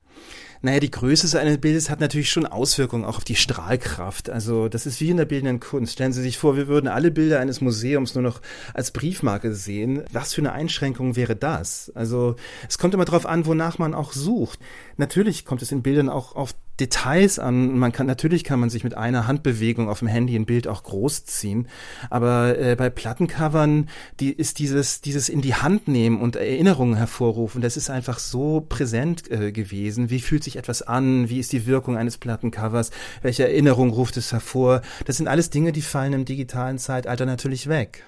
Naja, 0.60 0.80
die 0.80 0.90
Größe 0.90 1.38
eines 1.38 1.58
Bildes 1.58 1.88
hat 1.88 2.00
natürlich 2.00 2.30
schon 2.30 2.44
Auswirkungen 2.44 3.04
auch 3.04 3.18
auf 3.18 3.24
die 3.24 3.36
Strahlkraft. 3.36 4.28
Also 4.28 4.68
das 4.68 4.86
ist 4.86 5.00
wie 5.00 5.10
in 5.10 5.16
der 5.16 5.24
bildenden 5.24 5.60
Kunst. 5.60 5.92
Stellen 5.92 6.12
Sie 6.12 6.22
sich 6.22 6.36
vor, 6.36 6.56
wir 6.56 6.66
würden 6.66 6.88
alle 6.88 7.12
Bilder 7.12 7.38
eines 7.38 7.60
Museums 7.60 8.14
nur 8.14 8.22
noch 8.22 8.40
als 8.74 8.90
Briefmarke 8.90 9.54
sehen. 9.54 10.02
Was 10.12 10.34
für 10.34 10.40
eine 10.40 10.52
Einschränkung 10.52 11.14
wäre 11.14 11.36
das? 11.36 11.92
Also 11.94 12.34
es 12.68 12.76
kommt 12.76 12.94
immer 12.94 13.04
darauf 13.04 13.26
an, 13.26 13.46
wonach 13.46 13.78
man 13.78 13.94
auch 13.94 14.12
sucht. 14.12 14.58
Natürlich 14.96 15.44
kommt 15.44 15.62
es 15.62 15.70
in 15.70 15.82
Bildern 15.82 16.08
auch 16.08 16.34
auf 16.34 16.54
Details 16.80 17.38
an. 17.38 17.78
Man 17.78 17.92
kann 17.92 18.06
natürlich 18.06 18.44
kann 18.44 18.60
man 18.60 18.70
sich 18.70 18.84
mit 18.84 18.94
einer 18.94 19.26
Handbewegung 19.26 19.88
auf 19.88 20.00
dem 20.00 20.08
Handy 20.08 20.36
ein 20.36 20.46
Bild 20.46 20.68
auch 20.68 20.82
großziehen, 20.82 21.68
aber 22.10 22.58
äh, 22.58 22.76
bei 22.76 22.90
Plattencovern, 22.90 23.88
die 24.20 24.32
ist 24.32 24.58
dieses 24.58 25.00
dieses 25.00 25.28
in 25.28 25.40
die 25.40 25.54
Hand 25.54 25.88
nehmen 25.88 26.20
und 26.20 26.36
Erinnerungen 26.36 26.96
hervorrufen. 26.96 27.60
Das 27.60 27.76
ist 27.76 27.90
einfach 27.90 28.18
so 28.18 28.64
präsent 28.68 29.30
äh, 29.30 29.52
gewesen. 29.52 30.10
Wie 30.10 30.20
fühlt 30.20 30.44
sich 30.44 30.56
etwas 30.56 30.82
an? 30.82 31.28
Wie 31.28 31.38
ist 31.38 31.52
die 31.52 31.66
Wirkung 31.66 31.96
eines 31.96 32.18
Plattencovers? 32.18 32.90
Welche 33.22 33.44
Erinnerung 33.44 33.90
ruft 33.90 34.16
es 34.16 34.32
hervor? 34.32 34.82
Das 35.04 35.16
sind 35.16 35.28
alles 35.28 35.50
Dinge, 35.50 35.72
die 35.72 35.82
fallen 35.82 36.12
im 36.12 36.24
digitalen 36.24 36.78
Zeitalter 36.78 37.26
natürlich 37.26 37.68
weg. 37.68 38.04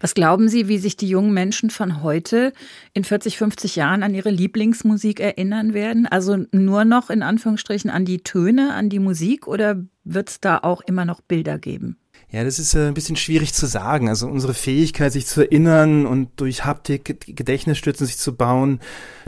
Was 0.00 0.14
glauben 0.14 0.48
Sie, 0.48 0.68
wie 0.68 0.78
sich 0.78 0.96
die 0.96 1.08
jungen 1.08 1.32
Menschen 1.32 1.70
von 1.70 2.02
heute 2.02 2.52
in 2.94 3.04
40, 3.04 3.38
50 3.38 3.76
Jahren 3.76 4.02
an 4.02 4.14
ihre 4.14 4.30
Lieblingsmusik 4.30 5.20
erinnern 5.20 5.74
werden? 5.74 6.06
Also 6.06 6.44
nur 6.52 6.84
noch 6.84 7.10
in 7.10 7.22
Anführungsstrichen 7.22 7.90
an 7.90 8.04
die 8.04 8.22
Töne, 8.22 8.74
an 8.74 8.88
die 8.88 8.98
Musik 8.98 9.46
oder 9.46 9.84
wird 10.04 10.30
es 10.30 10.40
da 10.40 10.58
auch 10.58 10.80
immer 10.82 11.04
noch 11.04 11.20
Bilder 11.20 11.58
geben? 11.58 11.99
Ja, 12.32 12.44
das 12.44 12.60
ist 12.60 12.74
äh, 12.74 12.86
ein 12.86 12.94
bisschen 12.94 13.16
schwierig 13.16 13.54
zu 13.54 13.66
sagen. 13.66 14.08
Also 14.08 14.28
unsere 14.28 14.54
Fähigkeit, 14.54 15.12
sich 15.12 15.26
zu 15.26 15.40
erinnern 15.40 16.06
und 16.06 16.28
durch 16.36 16.64
Haptik 16.64 17.26
Gedächtnisstützen 17.26 18.06
sich 18.06 18.18
zu 18.18 18.36
bauen, 18.36 18.78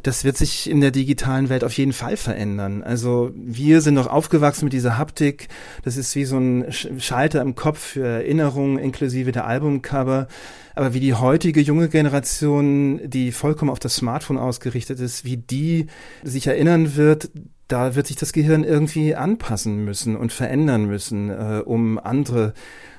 das 0.04 0.22
wird 0.22 0.36
sich 0.36 0.70
in 0.70 0.80
der 0.80 0.92
digitalen 0.92 1.48
Welt 1.48 1.64
auf 1.64 1.76
jeden 1.76 1.92
Fall 1.92 2.16
verändern. 2.16 2.84
Also 2.84 3.32
wir 3.34 3.80
sind 3.80 3.94
noch 3.94 4.06
aufgewachsen 4.06 4.66
mit 4.66 4.72
dieser 4.72 4.98
Haptik. 4.98 5.48
Das 5.82 5.96
ist 5.96 6.14
wie 6.14 6.24
so 6.24 6.38
ein 6.38 6.72
Schalter 6.98 7.42
im 7.42 7.56
Kopf 7.56 7.80
für 7.80 8.06
Erinnerungen 8.06 8.78
inklusive 8.78 9.32
der 9.32 9.46
Albumcover. 9.46 10.28
Aber 10.74 10.94
wie 10.94 11.00
die 11.00 11.14
heutige 11.14 11.60
junge 11.60 11.88
Generation, 11.88 13.00
die 13.04 13.32
vollkommen 13.32 13.70
auf 13.70 13.80
das 13.80 13.96
Smartphone 13.96 14.38
ausgerichtet 14.38 15.00
ist, 15.00 15.24
wie 15.24 15.36
die 15.36 15.86
sich 16.22 16.46
erinnern 16.46 16.96
wird, 16.96 17.30
da 17.68 17.94
wird 17.94 18.06
sich 18.06 18.16
das 18.16 18.32
Gehirn 18.32 18.64
irgendwie 18.64 19.14
anpassen 19.14 19.84
müssen 19.84 20.16
und 20.16 20.32
verändern 20.32 20.86
müssen, 20.86 21.30
äh, 21.30 21.62
um 21.64 21.98
andere 21.98 22.54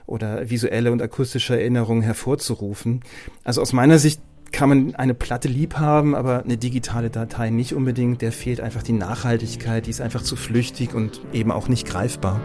oder 0.05 0.49
visuelle 0.49 0.91
und 0.91 1.01
akustische 1.01 1.59
Erinnerungen 1.59 2.01
hervorzurufen. 2.01 3.01
Also 3.43 3.61
aus 3.61 3.73
meiner 3.73 3.99
Sicht 3.99 4.21
kann 4.51 4.69
man 4.69 4.95
eine 4.95 5.13
Platte 5.13 5.47
lieb 5.47 5.75
haben, 5.75 6.15
aber 6.15 6.43
eine 6.43 6.57
digitale 6.57 7.09
Datei 7.09 7.49
nicht 7.49 7.73
unbedingt. 7.73 8.21
Der 8.21 8.31
fehlt 8.31 8.61
einfach 8.61 8.83
die 8.83 8.93
Nachhaltigkeit, 8.93 9.87
die 9.87 9.89
ist 9.89 10.01
einfach 10.01 10.21
zu 10.21 10.35
flüchtig 10.35 10.93
und 10.93 11.21
eben 11.33 11.51
auch 11.51 11.67
nicht 11.67 11.87
greifbar. 11.87 12.39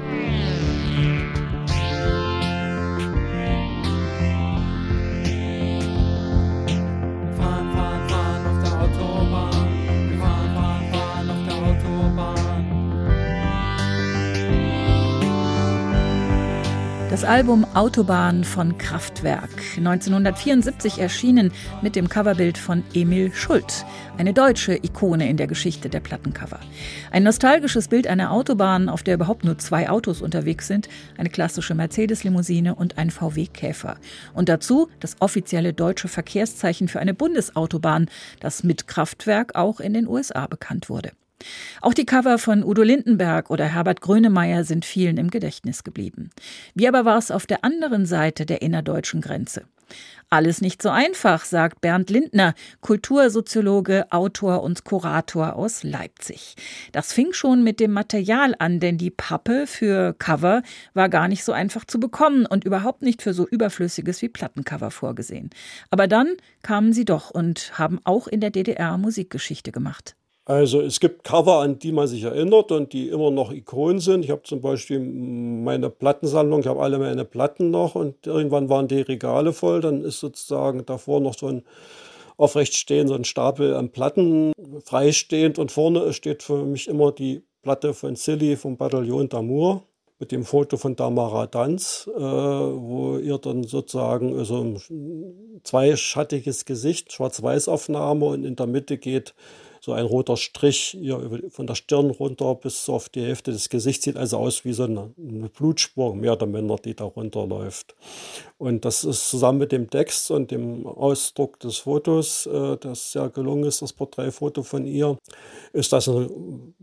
Album 17.29 17.67
Autobahn 17.75 18.43
von 18.43 18.79
Kraftwerk, 18.79 19.51
1974 19.77 20.99
erschienen 20.99 21.53
mit 21.83 21.95
dem 21.95 22.09
Coverbild 22.09 22.57
von 22.57 22.83
Emil 22.95 23.35
Schult, 23.35 23.85
eine 24.17 24.33
deutsche 24.33 24.77
Ikone 24.77 25.29
in 25.29 25.37
der 25.37 25.47
Geschichte 25.47 25.91
der 25.91 26.01
Plattencover. 26.01 26.59
Ein 27.11 27.25
nostalgisches 27.25 27.89
Bild 27.89 28.07
einer 28.07 28.33
Autobahn, 28.33 28.89
auf 28.89 29.03
der 29.03 29.17
überhaupt 29.17 29.45
nur 29.45 29.59
zwei 29.59 29.91
Autos 29.91 30.23
unterwegs 30.23 30.69
sind, 30.69 30.89
eine 31.19 31.29
klassische 31.29 31.75
Mercedes-Limousine 31.75 32.75
und 32.75 32.97
ein 32.97 33.11
VW-Käfer. 33.11 33.99
Und 34.33 34.49
dazu 34.49 34.89
das 34.99 35.17
offizielle 35.21 35.75
deutsche 35.75 36.09
Verkehrszeichen 36.09 36.89
für 36.89 37.01
eine 37.01 37.13
Bundesautobahn, 37.13 38.07
das 38.41 38.65
mit 38.65 38.87
Kraftwerk 38.87 39.55
auch 39.55 39.81
in 39.81 39.93
den 39.93 40.09
USA 40.09 40.47
bekannt 40.47 40.89
wurde. 40.89 41.13
Auch 41.81 41.95
die 41.95 42.07
Cover 42.07 42.39
von 42.39 42.65
Udo 42.65 42.83
Lindenberg 42.83 43.51
oder 43.51 43.67
Herbert 43.67 44.01
Grönemeyer 44.01 44.65
sind 44.65 44.85
vielen 44.85 45.17
im 45.17 45.31
Gedächtnis 45.31 45.85
geblieben. 45.85 46.31
Wie 46.75 46.89
aber 46.89 47.05
war 47.05 47.19
es 47.19 47.31
auf 47.31 47.47
der 47.47 47.65
anderen 47.65 48.07
Seite 48.07 48.47
der 48.47 48.63
innerdeutschen 48.63 49.21
Grenze? 49.21 49.63
Alles 50.31 50.61
nicht 50.61 50.83
so 50.83 50.91
einfach, 50.91 51.47
sagt 51.47 51.81
Bernd 51.81 52.11
Lindner, 52.11 52.55
Kultursoziologe, 52.83 54.13
Autor 54.13 54.63
und 54.63 54.85
Kurator 54.85 55.57
aus 55.57 55.83
Leipzig. 55.85 56.55
Das 56.93 57.15
fing 57.15 57.33
schon 57.33 57.65
mit 57.65 57.81
dem 57.81 57.93
Material 57.93 58.55
an, 58.59 58.79
denn 58.79 58.99
die 58.99 59.11
Pappe 59.11 59.67
für 59.67 60.13
Cover 60.19 60.63
war 60.93 61.09
gar 61.09 61.29
nicht 61.29 61.45
so 61.45 61.53
einfach 61.53 61.87
zu 61.87 61.99
bekommen 61.99 62.45
und 62.45 62.65
überhaupt 62.65 63.01
nicht 63.01 63.23
für 63.23 63.33
so 63.33 63.49
überflüssiges 63.49 64.21
wie 64.21 64.29
Plattencover 64.29 64.91
vorgesehen. 64.91 65.49
Aber 65.89 66.07
dann 66.07 66.37
kamen 66.63 66.93
sie 66.93 67.07
doch 67.07 67.31
und 67.31 67.79
haben 67.79 67.99
auch 68.05 68.27
in 68.27 68.41
der 68.41 68.51
DDR 68.51 68.99
Musikgeschichte 68.99 69.73
gemacht. 69.73 70.18
Also 70.49 70.81
es 70.81 70.99
gibt 70.99 71.25
Cover, 71.25 71.61
an 71.61 71.79
die 71.79 71.93
man 71.93 72.09
sich 72.09 72.23
erinnert 72.23 72.73
und 72.73 72.95
die 72.95 73.11
immer 73.11 73.31
noch 73.31 73.53
Ikonen 73.53 74.01
sind. 74.01 74.25
Ich 74.25 74.31
habe 74.31 74.45
zum 74.45 74.63
Beispiel 74.63 74.99
meine 74.99 75.91
Plattensammlung, 75.91 76.61
ich 76.61 76.67
habe 76.67 76.81
alle 76.81 76.99
meine 76.99 77.27
Platten 77.27 77.71
noch 77.71 77.95
und 77.95 78.27
irgendwann 78.27 78.71
waren 78.71 78.89
die 78.89 79.03
Regale 79.03 79.53
voll. 79.53 79.83
Dann 79.83 80.03
ist 80.03 80.21
sozusagen 80.21 80.87
davor 80.87 81.21
noch 81.21 81.37
so 81.37 81.49
ein 81.49 81.65
aufrecht 82.39 82.75
stehen, 82.77 83.09
so 83.09 83.15
ein 83.15 83.25
Stapel 83.25 83.75
an 83.75 83.91
Platten 83.91 84.53
freistehend 84.87 85.59
und 85.59 85.71
vorne 85.71 86.15
steht 86.15 86.43
für 86.43 86.65
mich 86.65 86.89
immer 86.89 87.13
die 87.13 87.43
Platte 87.61 87.93
von 87.93 88.17
Silly 88.17 88.57
vom 88.57 88.79
Bataillon 88.79 89.29
d'Amour 89.29 89.83
mit 90.19 90.33
dem 90.33 90.45
Foto 90.45 90.79
von 90.79 90.97
Damara 90.97 91.47
Danz, 91.47 92.09
äh, 92.17 92.21
wo 92.21 93.19
ihr 93.19 93.37
dann 93.37 93.65
sozusagen 93.65 94.45
so 94.47 94.63
ein 94.63 95.61
zweischattiges 95.63 96.65
Gesicht, 96.65 97.13
Schwarz-Weiß-Aufnahme 97.13 98.25
und 98.25 98.45
in 98.45 98.57
der 98.57 98.67
Mitte 98.67 98.97
geht 98.97 99.35
so 99.81 99.93
ein 99.93 100.05
roter 100.05 100.37
Strich 100.37 100.97
von 101.51 101.67
der 101.67 101.75
Stirn 101.75 102.11
runter 102.11 102.55
bis 102.55 102.89
auf 102.89 103.09
die 103.09 103.23
Hälfte 103.23 103.53
des 103.53 103.69
Gesichts. 103.69 104.05
Sieht 104.05 104.17
also 104.17 104.39
aus 104.39 104.65
wie 104.65 104.73
so 104.73 104.85
eine, 104.85 105.13
eine 105.19 105.49
Blutspur, 105.49 106.15
mehr 106.15 106.33
oder 106.33 106.47
minder, 106.47 106.77
die 106.77 106.95
da 106.95 107.05
runterläuft. 107.05 107.95
Und 108.59 108.85
das 108.85 109.05
ist 109.05 109.29
zusammen 109.29 109.59
mit 109.59 109.73
dem 109.73 109.91
Text 109.91 110.31
und 110.31 110.51
dem 110.51 110.87
Ausdruck 110.87 111.61
des 111.61 111.79
Fotos, 111.79 112.47
äh, 112.47 112.77
das 112.79 113.13
sehr 113.13 113.29
gelungen 113.29 113.65
ist, 113.65 113.83
das 113.83 113.93
Porträtfoto 113.93 114.63
von 114.63 114.87
ihr, 114.87 115.17
ist 115.73 115.93
das 115.93 116.09
eine, 116.09 116.29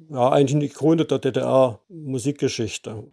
ja, 0.09 0.29
eigentlich 0.29 0.55
eine 0.55 0.65
Ikone 0.65 1.05
der 1.05 1.19
DDR-Musikgeschichte. 1.19 3.03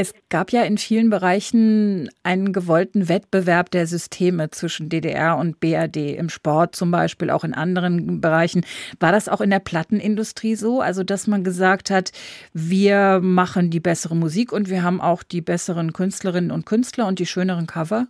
Es 0.00 0.14
gab 0.28 0.52
ja 0.52 0.62
in 0.62 0.78
vielen 0.78 1.10
Bereichen 1.10 2.08
einen 2.22 2.52
gewollten 2.52 3.08
Wettbewerb 3.08 3.72
der 3.72 3.88
Systeme 3.88 4.48
zwischen 4.48 4.88
DDR 4.88 5.36
und 5.36 5.58
BRD, 5.58 6.16
im 6.16 6.28
Sport 6.28 6.76
zum 6.76 6.92
Beispiel, 6.92 7.30
auch 7.30 7.42
in 7.42 7.52
anderen 7.52 8.20
Bereichen. 8.20 8.64
War 9.00 9.10
das 9.10 9.28
auch 9.28 9.40
in 9.40 9.50
der 9.50 9.58
Plattenindustrie 9.58 10.54
so? 10.54 10.80
Also, 10.80 11.02
dass 11.02 11.26
man 11.26 11.42
gesagt 11.42 11.90
hat, 11.90 12.12
wir 12.52 13.18
machen 13.20 13.70
die 13.70 13.80
bessere 13.80 14.14
Musik 14.14 14.52
und 14.52 14.70
wir 14.70 14.84
haben 14.84 15.00
auch 15.00 15.24
die 15.24 15.40
besseren 15.40 15.92
Künstlerinnen 15.92 16.52
und 16.52 16.64
Künstler 16.64 17.08
und 17.08 17.18
die 17.18 17.26
schöneren 17.26 17.66
Cover? 17.66 18.06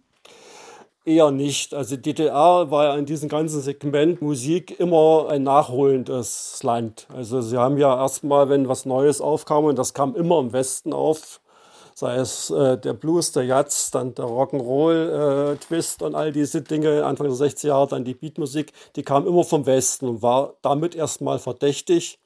Eher 1.07 1.31
nicht. 1.31 1.73
Also 1.73 1.97
DDR 1.97 2.71
war 2.71 2.85
ja 2.85 2.97
in 2.97 3.07
diesem 3.07 3.31
ganzen 3.31 3.63
Segment 3.63 4.21
Musik 4.21 4.79
immer 4.79 5.29
ein 5.31 5.43
nachholendes 5.43 6.63
Land. 6.63 7.07
Also 7.17 7.41
sie 7.41 7.57
haben 7.57 7.79
ja 7.79 7.99
erstmal, 7.99 8.51
wenn 8.51 8.69
was 8.69 8.85
Neues 8.85 9.23
aufkam, 9.23 9.65
und 9.65 9.79
das 9.79 9.95
kam 9.95 10.15
immer 10.15 10.39
im 10.39 10.53
Westen 10.53 10.93
auf, 10.93 11.41
sei 11.99 12.15
es 12.15 12.49
äh, 12.51 12.79
der 12.79 12.93
Blues, 12.93 13.33
der 13.33 13.43
Jazz, 13.43 13.91
dann 13.91 14.15
der 14.15 14.27
Rock'n'Roll, 14.27 15.55
äh, 15.55 15.57
Twist 15.57 16.01
und 16.01 16.15
all 16.15 16.31
diese 16.31 16.63
Dinge, 16.63 17.05
Anfang 17.05 17.27
der 17.27 17.37
60er 17.37 17.67
Jahre, 17.67 17.89
dann 17.89 18.05
die 18.05 18.15
Beatmusik, 18.15 18.73
die 18.95 19.03
kam 19.03 19.27
immer 19.27 19.43
vom 19.43 19.67
Westen 19.67 20.07
und 20.07 20.23
war 20.23 20.55
damit 20.63 20.95
erstmal 20.95 21.41
verdächtig 21.41 22.21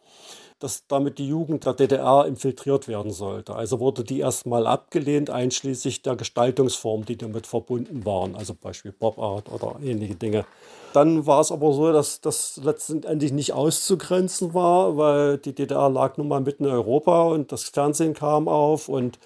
dass 0.63 0.87
damit 0.87 1.19
die 1.19 1.27
Jugend 1.27 1.67
der 1.67 1.75
DDR 1.75 2.25
infiltriert 2.27 2.87
werden 2.87 3.11
sollte. 3.11 3.55
Also 3.55 3.81
wurde 3.81 4.05
die 4.05 4.21
erstmal 4.21 4.67
abgelehnt, 4.67 5.29
einschließlich 5.29 6.03
der 6.03 6.15
Gestaltungsformen, 6.17 7.05
die 7.05 7.17
damit 7.17 7.47
verbunden 7.47 8.05
waren, 8.05 8.37
also 8.37 8.55
Beispiel 8.55 8.93
Pop 8.93 9.19
Art 9.19 9.51
oder 9.51 9.77
ähnliche 9.83 10.15
Dinge. 10.15 10.45
Dann 10.93 11.27
war 11.27 11.41
es 11.41 11.51
aber 11.51 11.73
so, 11.73 11.91
dass 11.91 12.21
das 12.21 12.61
letztendlich 12.63 13.33
nicht 13.33 13.55
auszugrenzen 13.55 14.53
war, 14.55 14.97
weil 14.97 15.39
die 15.39 15.55
DDR 15.55 15.89
lag 15.89 16.17
nun 16.19 16.29
mal 16.29 16.41
mitten 16.41 16.65
in 16.65 16.71
Europa 16.71 17.25
und 17.25 17.51
das 17.51 17.65
Fernsehen 17.65 18.15
kam 18.15 18.47
auf 18.47 18.89
und 18.89 19.19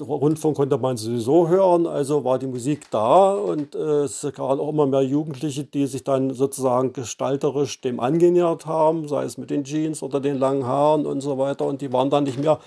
Rundfunk 0.00 0.56
konnte 0.56 0.78
man 0.78 0.96
sowieso 0.96 1.48
hören, 1.48 1.86
also 1.86 2.24
war 2.24 2.38
die 2.38 2.46
Musik 2.46 2.90
da 2.90 3.32
und 3.32 3.74
äh, 3.74 4.04
es 4.04 4.22
gab 4.34 4.60
auch 4.60 4.68
immer 4.68 4.86
mehr 4.86 5.02
Jugendliche, 5.02 5.64
die 5.64 5.86
sich 5.86 6.04
dann 6.04 6.34
sozusagen 6.34 6.92
gestalterisch 6.92 7.80
dem 7.80 8.00
angenähert 8.00 8.66
haben, 8.66 9.08
sei 9.08 9.24
es 9.24 9.38
mit 9.38 9.50
den 9.50 9.64
Jeans 9.64 10.02
oder 10.02 10.20
den 10.20 10.38
langen 10.38 10.66
Haaren 10.66 11.06
und 11.06 11.20
so 11.20 11.38
weiter. 11.38 11.64
Und 11.64 11.80
die 11.80 11.92
waren 11.92 12.10
dann 12.10 12.24
nicht 12.24 12.38
mehr 12.38 12.58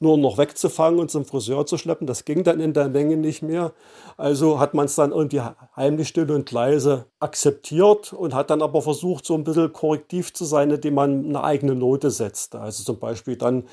nur 0.00 0.18
noch 0.18 0.36
wegzufangen 0.36 0.98
und 0.98 1.10
zum 1.10 1.24
Friseur 1.24 1.64
zu 1.64 1.78
schleppen. 1.78 2.06
Das 2.06 2.24
ging 2.24 2.42
dann 2.42 2.58
in 2.58 2.72
der 2.72 2.88
Menge 2.88 3.16
nicht 3.16 3.42
mehr. 3.42 3.72
Also 4.16 4.58
hat 4.58 4.74
man 4.74 4.86
es 4.86 4.96
dann 4.96 5.12
irgendwie 5.12 5.40
heimlich 5.76 6.08
still 6.08 6.30
und 6.32 6.50
leise 6.50 7.06
akzeptiert 7.20 8.12
und 8.12 8.34
hat 8.34 8.50
dann 8.50 8.62
aber 8.62 8.82
versucht, 8.82 9.24
so 9.24 9.34
ein 9.34 9.44
bisschen 9.44 9.72
korrektiv 9.72 10.34
zu 10.34 10.44
sein, 10.44 10.70
indem 10.70 10.94
man 10.94 11.24
eine 11.24 11.44
eigene 11.44 11.76
Note 11.76 12.10
setzte. 12.10 12.60
Also 12.60 12.82
zum 12.82 12.98
Beispiel 12.98 13.36
dann 13.36 13.64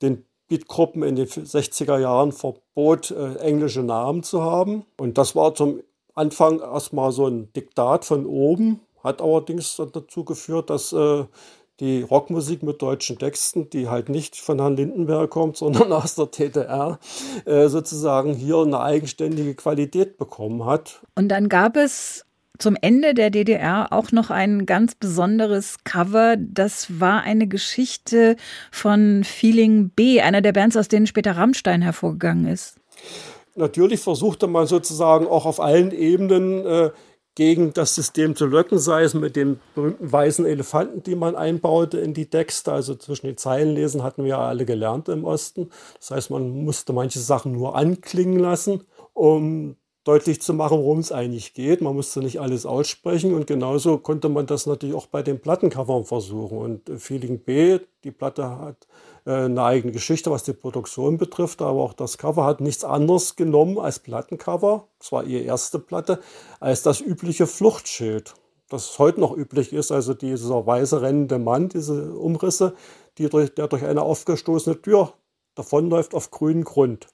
den 0.00 0.24
Beatgruppen 0.50 1.04
in 1.04 1.14
den 1.14 1.26
60er 1.26 1.98
Jahren 1.98 2.32
verbot, 2.32 3.12
äh, 3.12 3.36
englische 3.36 3.82
Namen 3.82 4.22
zu 4.22 4.42
haben. 4.42 4.84
Und 4.98 5.16
das 5.16 5.36
war 5.36 5.54
zum 5.54 5.80
Anfang 6.14 6.60
erstmal 6.60 7.12
so 7.12 7.28
ein 7.28 7.52
Diktat 7.52 8.04
von 8.04 8.26
oben, 8.26 8.80
hat 9.02 9.22
allerdings 9.22 9.76
dazu 9.76 10.24
geführt, 10.24 10.68
dass 10.68 10.92
äh, 10.92 11.24
die 11.78 12.02
Rockmusik 12.02 12.62
mit 12.64 12.82
deutschen 12.82 13.16
Texten, 13.18 13.70
die 13.70 13.88
halt 13.88 14.08
nicht 14.08 14.36
von 14.36 14.58
Herrn 14.58 14.76
Lindenberg 14.76 15.30
kommt, 15.30 15.56
sondern 15.56 15.92
aus 15.92 16.16
der 16.16 16.26
DDR, 16.26 16.98
äh, 17.44 17.68
sozusagen 17.68 18.34
hier 18.34 18.58
eine 18.58 18.80
eigenständige 18.80 19.54
Qualität 19.54 20.18
bekommen 20.18 20.64
hat. 20.64 21.00
Und 21.14 21.28
dann 21.28 21.48
gab 21.48 21.76
es 21.76 22.26
zum 22.60 22.76
Ende 22.80 23.14
der 23.14 23.30
DDR 23.30 23.92
auch 23.92 24.12
noch 24.12 24.30
ein 24.30 24.66
ganz 24.66 24.94
besonderes 24.94 25.78
Cover. 25.84 26.36
Das 26.38 27.00
war 27.00 27.22
eine 27.22 27.46
Geschichte 27.48 28.36
von 28.70 29.24
Feeling 29.24 29.90
B, 29.90 30.20
einer 30.20 30.40
der 30.40 30.52
Bands, 30.52 30.76
aus 30.76 30.88
denen 30.88 31.06
später 31.06 31.36
Rammstein 31.36 31.82
hervorgegangen 31.82 32.46
ist. 32.46 32.76
Natürlich 33.56 34.00
versuchte 34.00 34.46
man 34.46 34.66
sozusagen 34.66 35.26
auch 35.26 35.44
auf 35.44 35.60
allen 35.60 35.90
Ebenen 35.90 36.64
äh, 36.64 36.90
gegen 37.34 37.72
das 37.72 37.94
System 37.94 38.36
zu 38.36 38.46
löcken, 38.46 38.78
sei 38.78 39.02
es 39.02 39.14
mit 39.14 39.36
den 39.36 39.60
berühmten 39.74 40.12
weißen 40.12 40.44
Elefanten, 40.46 41.02
die 41.02 41.14
man 41.14 41.36
einbaute 41.36 41.98
in 41.98 42.14
die 42.14 42.26
Texte. 42.26 42.72
Also 42.72 42.94
zwischen 42.94 43.26
den 43.26 43.36
Zeilen 43.36 43.74
lesen 43.74 44.02
hatten 44.02 44.24
wir 44.24 44.30
ja 44.30 44.40
alle 44.40 44.64
gelernt 44.64 45.08
im 45.08 45.24
Osten. 45.24 45.70
Das 45.98 46.10
heißt, 46.10 46.30
man 46.30 46.50
musste 46.50 46.92
manche 46.92 47.18
Sachen 47.18 47.52
nur 47.52 47.76
anklingen 47.76 48.38
lassen, 48.38 48.84
um 49.14 49.76
deutlich 50.10 50.42
zu 50.42 50.54
machen, 50.54 50.78
worum 50.78 50.98
es 50.98 51.12
eigentlich 51.12 51.54
geht. 51.54 51.82
Man 51.82 51.94
musste 51.94 52.18
nicht 52.18 52.40
alles 52.40 52.66
aussprechen 52.66 53.32
und 53.32 53.46
genauso 53.46 53.96
konnte 53.96 54.28
man 54.28 54.44
das 54.44 54.66
natürlich 54.66 54.96
auch 54.96 55.06
bei 55.06 55.22
den 55.22 55.38
Plattencovern 55.38 56.04
versuchen. 56.04 56.58
Und 56.58 56.88
äh, 56.88 56.98
Feeling 56.98 57.38
B, 57.38 57.78
die 58.02 58.10
Platte 58.10 58.58
hat 58.58 58.88
äh, 59.24 59.44
eine 59.44 59.62
eigene 59.62 59.92
Geschichte, 59.92 60.32
was 60.32 60.42
die 60.42 60.52
Produktion 60.52 61.16
betrifft, 61.16 61.62
aber 61.62 61.80
auch 61.80 61.92
das 61.92 62.18
Cover 62.18 62.44
hat 62.44 62.60
nichts 62.60 62.82
anderes 62.82 63.36
genommen 63.36 63.78
als 63.78 64.00
Plattencover, 64.00 64.88
das 64.98 65.12
war 65.12 65.22
ihre 65.22 65.44
erste 65.44 65.78
Platte, 65.78 66.18
als 66.58 66.82
das 66.82 67.00
übliche 67.00 67.46
Fluchtschild, 67.46 68.34
das 68.68 68.98
heute 68.98 69.20
noch 69.20 69.36
üblich 69.36 69.72
ist, 69.72 69.92
also 69.92 70.12
dieser 70.12 70.66
weiße 70.66 71.02
rennende 71.02 71.38
Mann, 71.38 71.68
diese 71.68 72.14
Umrisse, 72.14 72.74
die 73.16 73.28
durch, 73.28 73.54
der 73.54 73.68
durch 73.68 73.84
eine 73.84 74.02
aufgestoßene 74.02 74.82
Tür 74.82 75.12
davonläuft 75.54 76.14
auf 76.14 76.32
grünen 76.32 76.64
Grund. 76.64 77.06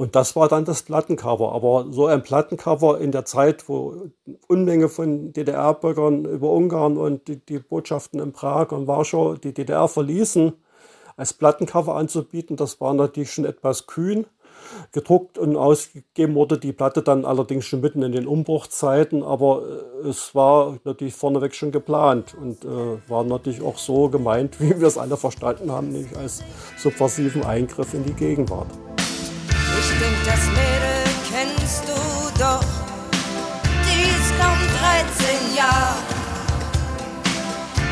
Und 0.00 0.16
das 0.16 0.34
war 0.34 0.48
dann 0.48 0.64
das 0.64 0.82
Plattencover. 0.82 1.52
Aber 1.52 1.88
so 1.90 2.06
ein 2.06 2.22
Plattencover 2.22 3.02
in 3.02 3.12
der 3.12 3.26
Zeit, 3.26 3.68
wo 3.68 4.08
Unmenge 4.48 4.88
von 4.88 5.34
DDR-Bürgern 5.34 6.24
über 6.24 6.48
Ungarn 6.52 6.96
und 6.96 7.28
die, 7.28 7.44
die, 7.44 7.58
Botschaften 7.58 8.18
in 8.18 8.32
Prag 8.32 8.72
und 8.72 8.86
Warschau 8.86 9.34
die 9.34 9.52
DDR 9.52 9.88
verließen, 9.88 10.54
als 11.18 11.34
Plattencover 11.34 11.96
anzubieten, 11.96 12.56
das 12.56 12.80
war 12.80 12.94
natürlich 12.94 13.30
schon 13.30 13.44
etwas 13.44 13.86
kühn. 13.86 14.24
Gedruckt 14.92 15.36
und 15.36 15.54
ausgegeben 15.56 16.34
wurde 16.34 16.56
die 16.56 16.72
Platte 16.72 17.02
dann 17.02 17.26
allerdings 17.26 17.66
schon 17.66 17.82
mitten 17.82 18.02
in 18.02 18.12
den 18.12 18.26
Umbruchzeiten, 18.26 19.22
aber 19.22 19.64
äh, 20.02 20.08
es 20.08 20.34
war 20.34 20.78
natürlich 20.84 21.14
vorneweg 21.14 21.54
schon 21.54 21.72
geplant 21.72 22.34
und 22.40 22.64
äh, 22.64 22.68
war 23.10 23.24
natürlich 23.24 23.60
auch 23.60 23.76
so 23.76 24.08
gemeint, 24.08 24.60
wie 24.60 24.80
wir 24.80 24.88
es 24.88 24.96
alle 24.96 25.18
verstanden 25.18 25.70
haben, 25.70 25.90
nämlich 25.90 26.16
als 26.16 26.42
subversiven 26.78 27.44
Eingriff 27.44 27.92
in 27.92 28.04
die 28.04 28.14
Gegenwart. 28.14 28.68
Ich 30.00 30.06
denk, 30.06 30.24
das 30.24 30.46
Mädel 30.46 31.04
kennst 31.30 31.82
du 31.86 31.92
doch. 32.38 32.64
Die 33.84 34.02
ist 34.08 34.32
kaum 34.40 34.56
13 34.80 35.54
Jahre 35.54 35.94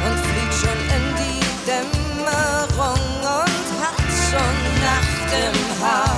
und 0.07 0.19
fliegt 0.19 0.55
schon 0.55 0.79
in 0.97 1.05
die 1.19 1.45
Dämmerung 1.67 3.05
und 3.21 3.67
hat 3.83 4.09
schon 4.31 4.57
Nacht 4.81 5.29
im 5.37 5.85
Haar. 5.85 6.17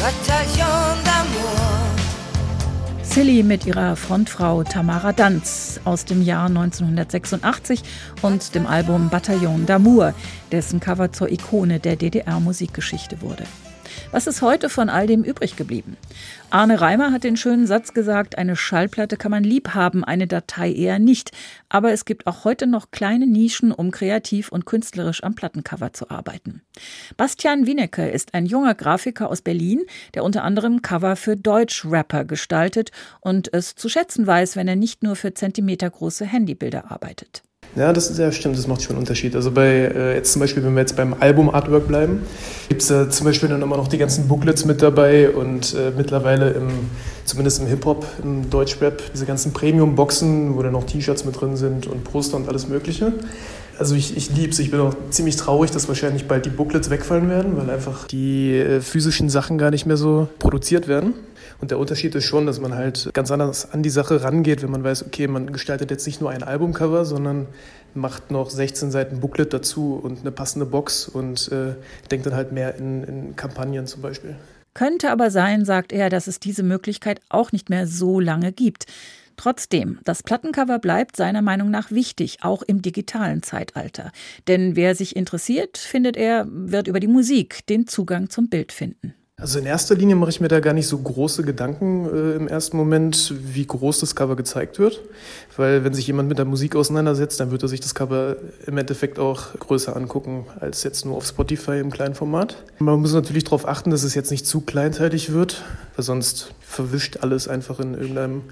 Bataillon 0.00 1.04
d'amour. 1.04 1.65
Silly 3.16 3.42
mit 3.42 3.64
ihrer 3.64 3.96
Frontfrau 3.96 4.62
Tamara 4.62 5.14
Danz 5.14 5.80
aus 5.86 6.04
dem 6.04 6.20
Jahr 6.20 6.48
1986 6.48 7.82
und 8.20 8.54
dem 8.54 8.66
Album 8.66 9.08
Bataillon 9.08 9.64
d'Amour, 9.64 10.12
dessen 10.52 10.80
Cover 10.80 11.10
zur 11.12 11.32
Ikone 11.32 11.80
der 11.80 11.96
DDR-Musikgeschichte 11.96 13.22
wurde. 13.22 13.44
Was 14.10 14.26
ist 14.26 14.42
heute 14.42 14.68
von 14.68 14.88
all 14.88 15.06
dem 15.06 15.22
übrig 15.24 15.56
geblieben? 15.56 15.96
Arne 16.50 16.80
Reimer 16.80 17.12
hat 17.12 17.24
den 17.24 17.36
schönen 17.36 17.66
Satz 17.66 17.92
gesagt, 17.92 18.38
eine 18.38 18.56
Schallplatte 18.56 19.16
kann 19.16 19.30
man 19.30 19.44
lieb 19.44 19.74
haben, 19.74 20.04
eine 20.04 20.26
Datei 20.26 20.72
eher 20.72 20.98
nicht. 20.98 21.32
Aber 21.68 21.92
es 21.92 22.04
gibt 22.04 22.26
auch 22.26 22.44
heute 22.44 22.66
noch 22.66 22.90
kleine 22.90 23.26
Nischen, 23.26 23.72
um 23.72 23.90
kreativ 23.90 24.50
und 24.50 24.64
künstlerisch 24.64 25.22
am 25.24 25.34
Plattencover 25.34 25.92
zu 25.92 26.10
arbeiten. 26.10 26.62
Bastian 27.16 27.66
Wienecke 27.66 28.08
ist 28.08 28.34
ein 28.34 28.46
junger 28.46 28.74
Grafiker 28.74 29.28
aus 29.28 29.42
Berlin, 29.42 29.82
der 30.14 30.24
unter 30.24 30.44
anderem 30.44 30.82
Cover 30.82 31.16
für 31.16 31.36
Deutsch-Rapper 31.36 32.24
gestaltet 32.24 32.92
und 33.20 33.52
es 33.52 33.74
zu 33.74 33.88
schätzen 33.88 34.26
weiß, 34.26 34.56
wenn 34.56 34.68
er 34.68 34.76
nicht 34.76 35.02
nur 35.02 35.16
für 35.16 35.34
zentimetergroße 35.34 36.24
Handybilder 36.24 36.90
arbeitet. 36.90 37.42
Ja, 37.76 37.92
das 37.92 38.08
ist 38.08 38.18
ja 38.18 38.32
stimmt, 38.32 38.56
das 38.56 38.66
macht 38.66 38.80
schon 38.80 38.92
einen 38.92 39.00
Unterschied. 39.00 39.36
Also 39.36 39.50
bei 39.50 39.66
äh, 39.66 40.14
jetzt 40.14 40.32
zum 40.32 40.40
Beispiel, 40.40 40.64
wenn 40.64 40.72
wir 40.72 40.80
jetzt 40.80 40.96
beim 40.96 41.14
Album-Artwork 41.20 41.86
bleiben, 41.86 42.22
gibt 42.70 42.80
es 42.80 42.90
äh, 42.90 43.10
zum 43.10 43.26
Beispiel 43.26 43.50
dann 43.50 43.60
immer 43.60 43.76
noch 43.76 43.88
die 43.88 43.98
ganzen 43.98 44.28
Booklets 44.28 44.64
mit 44.64 44.80
dabei 44.80 45.28
und 45.28 45.74
äh, 45.74 45.92
mittlerweile 45.94 46.52
im, 46.52 46.68
zumindest 47.26 47.60
im 47.60 47.66
Hip-Hop, 47.66 48.06
im 48.22 48.48
Deutschrap, 48.48 49.02
diese 49.12 49.26
ganzen 49.26 49.52
Premium-Boxen, 49.52 50.56
wo 50.56 50.62
dann 50.62 50.72
noch 50.72 50.84
T-Shirts 50.84 51.26
mit 51.26 51.38
drin 51.38 51.58
sind 51.58 51.86
und 51.86 52.02
Poster 52.04 52.38
und 52.38 52.48
alles 52.48 52.66
Mögliche. 52.66 53.12
Also 53.78 53.94
ich, 53.94 54.16
ich 54.16 54.30
liebe 54.30 54.50
es. 54.50 54.58
Ich 54.58 54.70
bin 54.70 54.80
auch 54.80 54.94
ziemlich 55.10 55.36
traurig, 55.36 55.70
dass 55.70 55.88
wahrscheinlich 55.88 56.26
bald 56.26 56.46
die 56.46 56.50
Booklets 56.50 56.90
wegfallen 56.90 57.28
werden, 57.28 57.56
weil 57.56 57.70
einfach 57.70 58.06
die 58.06 58.56
äh, 58.56 58.80
physischen 58.80 59.28
Sachen 59.28 59.58
gar 59.58 59.70
nicht 59.70 59.86
mehr 59.86 59.96
so 59.96 60.28
produziert 60.38 60.88
werden. 60.88 61.14
Und 61.60 61.70
der 61.70 61.78
Unterschied 61.78 62.14
ist 62.14 62.24
schon, 62.24 62.46
dass 62.46 62.60
man 62.60 62.74
halt 62.74 63.10
ganz 63.14 63.30
anders 63.30 63.72
an 63.72 63.82
die 63.82 63.90
Sache 63.90 64.22
rangeht, 64.22 64.62
wenn 64.62 64.70
man 64.70 64.84
weiß, 64.84 65.06
okay, 65.06 65.26
man 65.26 65.52
gestaltet 65.52 65.90
jetzt 65.90 66.06
nicht 66.06 66.20
nur 66.20 66.30
ein 66.30 66.42
Albumcover, 66.42 67.04
sondern 67.04 67.46
macht 67.94 68.30
noch 68.30 68.50
16 68.50 68.90
Seiten 68.90 69.20
Booklet 69.20 69.52
dazu 69.52 69.98
und 70.02 70.20
eine 70.20 70.30
passende 70.30 70.66
Box 70.66 71.08
und 71.08 71.50
äh, 71.50 71.74
denkt 72.10 72.26
dann 72.26 72.34
halt 72.34 72.52
mehr 72.52 72.76
in, 72.76 73.04
in 73.04 73.36
Kampagnen 73.36 73.86
zum 73.86 74.02
Beispiel. 74.02 74.36
Könnte 74.74 75.10
aber 75.10 75.30
sein, 75.30 75.64
sagt 75.64 75.92
er, 75.92 76.10
dass 76.10 76.26
es 76.26 76.38
diese 76.38 76.62
Möglichkeit 76.62 77.20
auch 77.30 77.52
nicht 77.52 77.70
mehr 77.70 77.86
so 77.86 78.20
lange 78.20 78.52
gibt. 78.52 78.84
Trotzdem, 79.36 79.98
das 80.04 80.22
Plattencover 80.22 80.78
bleibt 80.78 81.16
seiner 81.16 81.42
Meinung 81.42 81.70
nach 81.70 81.90
wichtig, 81.90 82.38
auch 82.42 82.62
im 82.62 82.82
digitalen 82.82 83.42
Zeitalter. 83.42 84.12
Denn 84.48 84.76
wer 84.76 84.94
sich 84.94 85.16
interessiert, 85.16 85.78
findet 85.78 86.16
er, 86.16 86.46
wird 86.48 86.88
über 86.88 87.00
die 87.00 87.06
Musik 87.06 87.66
den 87.66 87.86
Zugang 87.86 88.30
zum 88.30 88.48
Bild 88.48 88.72
finden. 88.72 89.14
Also 89.38 89.58
in 89.58 89.66
erster 89.66 89.94
Linie 89.94 90.16
mache 90.16 90.30
ich 90.30 90.40
mir 90.40 90.48
da 90.48 90.60
gar 90.60 90.72
nicht 90.72 90.86
so 90.86 90.96
große 90.96 91.42
Gedanken 91.42 92.06
äh, 92.06 92.36
im 92.36 92.48
ersten 92.48 92.78
Moment, 92.78 93.34
wie 93.38 93.66
groß 93.66 94.00
das 94.00 94.16
Cover 94.16 94.34
gezeigt 94.34 94.78
wird. 94.78 95.02
Weil 95.58 95.84
wenn 95.84 95.92
sich 95.92 96.06
jemand 96.06 96.30
mit 96.30 96.38
der 96.38 96.46
Musik 96.46 96.74
auseinandersetzt, 96.74 97.38
dann 97.38 97.50
wird 97.50 97.62
er 97.62 97.68
sich 97.68 97.80
das 97.80 97.94
Cover 97.94 98.36
im 98.66 98.78
Endeffekt 98.78 99.18
auch 99.18 99.52
größer 99.58 99.94
angucken 99.94 100.46
als 100.58 100.84
jetzt 100.84 101.04
nur 101.04 101.18
auf 101.18 101.26
Spotify 101.26 101.78
im 101.80 101.90
kleinen 101.90 102.14
Format. 102.14 102.56
Man 102.78 102.98
muss 102.98 103.12
natürlich 103.12 103.44
darauf 103.44 103.68
achten, 103.68 103.90
dass 103.90 104.04
es 104.04 104.14
jetzt 104.14 104.30
nicht 104.30 104.46
zu 104.46 104.62
kleinteilig 104.62 105.30
wird, 105.34 105.62
weil 105.96 106.04
sonst 106.04 106.54
verwischt 106.60 107.18
alles 107.22 107.48
einfach 107.48 107.80
in 107.80 107.94
irgendeinem 107.94 108.42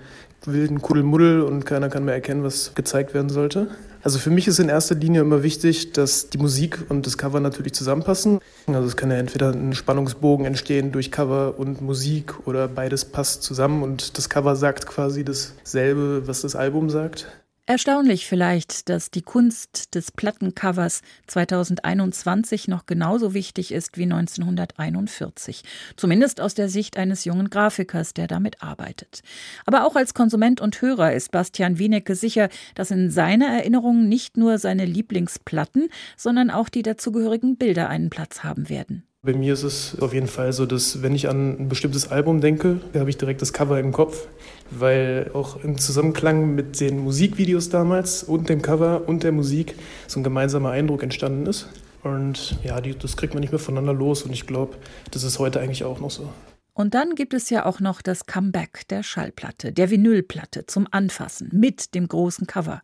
wilden 0.46 0.82
Kuddelmuddel 0.82 1.42
und 1.42 1.64
keiner 1.64 1.88
kann 1.88 2.04
mehr 2.04 2.14
erkennen, 2.14 2.42
was 2.42 2.74
gezeigt 2.74 3.14
werden 3.14 3.28
sollte. 3.28 3.68
Also 4.02 4.18
für 4.18 4.28
mich 4.28 4.46
ist 4.46 4.58
in 4.58 4.68
erster 4.68 4.94
Linie 4.94 5.22
immer 5.22 5.42
wichtig, 5.42 5.92
dass 5.92 6.28
die 6.28 6.36
Musik 6.36 6.84
und 6.90 7.06
das 7.06 7.16
Cover 7.16 7.40
natürlich 7.40 7.72
zusammenpassen. 7.72 8.38
Also 8.66 8.86
es 8.86 8.96
kann 8.96 9.10
ja 9.10 9.16
entweder 9.16 9.52
ein 9.52 9.74
Spannungsbogen 9.74 10.44
entstehen 10.44 10.92
durch 10.92 11.10
Cover 11.10 11.54
und 11.56 11.80
Musik 11.80 12.46
oder 12.46 12.68
beides 12.68 13.06
passt 13.06 13.42
zusammen 13.42 13.82
und 13.82 14.18
das 14.18 14.28
Cover 14.28 14.56
sagt 14.56 14.86
quasi 14.86 15.24
dasselbe, 15.24 16.26
was 16.26 16.42
das 16.42 16.54
Album 16.54 16.90
sagt. 16.90 17.28
Erstaunlich 17.66 18.26
vielleicht, 18.26 18.90
dass 18.90 19.10
die 19.10 19.22
Kunst 19.22 19.94
des 19.94 20.12
Plattencovers 20.12 21.00
2021 21.28 22.68
noch 22.68 22.84
genauso 22.84 23.32
wichtig 23.32 23.72
ist 23.72 23.96
wie 23.96 24.02
1941. 24.02 25.62
Zumindest 25.96 26.42
aus 26.42 26.52
der 26.52 26.68
Sicht 26.68 26.98
eines 26.98 27.24
jungen 27.24 27.48
Grafikers, 27.48 28.12
der 28.12 28.26
damit 28.26 28.62
arbeitet. 28.62 29.22
Aber 29.64 29.86
auch 29.86 29.96
als 29.96 30.12
Konsument 30.12 30.60
und 30.60 30.82
Hörer 30.82 31.14
ist 31.14 31.30
Bastian 31.30 31.78
Wienecke 31.78 32.16
sicher, 32.16 32.50
dass 32.74 32.90
in 32.90 33.10
seiner 33.10 33.46
Erinnerung 33.46 34.10
nicht 34.10 34.36
nur 34.36 34.58
seine 34.58 34.84
Lieblingsplatten, 34.84 35.88
sondern 36.18 36.50
auch 36.50 36.68
die 36.68 36.82
dazugehörigen 36.82 37.56
Bilder 37.56 37.88
einen 37.88 38.10
Platz 38.10 38.44
haben 38.44 38.68
werden. 38.68 39.04
Bei 39.24 39.32
mir 39.32 39.54
ist 39.54 39.62
es 39.62 39.96
auf 40.02 40.12
jeden 40.12 40.26
Fall 40.26 40.52
so, 40.52 40.66
dass 40.66 41.00
wenn 41.00 41.14
ich 41.14 41.30
an 41.30 41.58
ein 41.58 41.68
bestimmtes 41.70 42.10
Album 42.10 42.42
denke, 42.42 42.80
habe 42.94 43.08
ich 43.08 43.16
direkt 43.16 43.40
das 43.40 43.54
Cover 43.54 43.80
im 43.80 43.90
Kopf, 43.90 44.28
weil 44.70 45.30
auch 45.32 45.64
im 45.64 45.78
Zusammenklang 45.78 46.54
mit 46.54 46.78
den 46.78 46.98
Musikvideos 46.98 47.70
damals 47.70 48.22
und 48.22 48.50
dem 48.50 48.60
Cover 48.60 49.08
und 49.08 49.22
der 49.22 49.32
Musik 49.32 49.76
so 50.08 50.20
ein 50.20 50.24
gemeinsamer 50.24 50.72
Eindruck 50.72 51.02
entstanden 51.02 51.46
ist. 51.46 51.70
Und 52.02 52.58
ja, 52.64 52.82
die, 52.82 52.98
das 52.98 53.16
kriegt 53.16 53.32
man 53.32 53.40
nicht 53.40 53.50
mehr 53.50 53.58
voneinander 53.58 53.94
los 53.94 54.24
und 54.24 54.32
ich 54.34 54.46
glaube, 54.46 54.76
das 55.10 55.22
ist 55.22 55.38
heute 55.38 55.58
eigentlich 55.58 55.84
auch 55.84 56.00
noch 56.00 56.10
so. 56.10 56.28
Und 56.74 56.94
dann 56.94 57.14
gibt 57.14 57.34
es 57.34 57.50
ja 57.50 57.66
auch 57.66 57.78
noch 57.78 58.02
das 58.02 58.26
Comeback 58.26 58.88
der 58.88 59.04
Schallplatte, 59.04 59.72
der 59.72 59.90
Vinylplatte 59.90 60.66
zum 60.66 60.88
Anfassen 60.90 61.48
mit 61.52 61.94
dem 61.94 62.08
großen 62.08 62.48
Cover. 62.48 62.82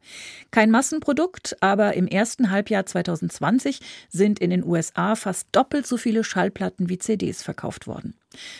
Kein 0.52 0.70
Massenprodukt, 0.70 1.56
aber 1.60 1.94
im 1.94 2.06
ersten 2.06 2.52
Halbjahr 2.52 2.86
2020 2.86 3.80
sind 4.08 4.38
in 4.38 4.50
den 4.50 4.64
USA 4.64 5.16
fast 5.16 5.48
doppelt 5.50 5.88
so 5.88 5.96
viele 5.96 6.22
Schallplatten 6.22 6.88
wie 6.88 6.98
CDs 6.98 7.42
verkauft 7.42 7.88
worden. 7.88 8.14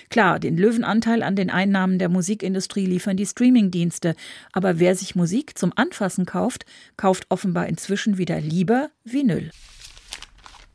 Klar, 0.09 0.41
den 0.41 0.57
Löwenanteil 0.57 1.23
an 1.23 1.37
den 1.37 1.49
Einnahmen 1.49 2.01
der 2.01 2.09
Musikindustrie 2.09 2.87
liefern 2.87 3.17
die 3.17 3.27
Streamingdienste, 3.27 4.17
aber 4.53 4.81
wer 4.81 4.97
sich 4.97 5.15
Musik 5.15 5.57
zum 5.57 5.73
Anfassen 5.77 6.27
kauft, 6.27 6.67
kauft 6.97 7.27
offenbar 7.29 7.69
inzwischen 7.69 8.19
wieder 8.19 8.41
lieber 8.41 8.91
Vinyl. 9.05 9.53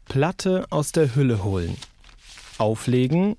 Platte 0.06 0.66
aus 0.70 0.94
der 0.94 1.14
Hülle 1.14 1.44
holen. 1.44 1.76
Auflegen 2.58 3.36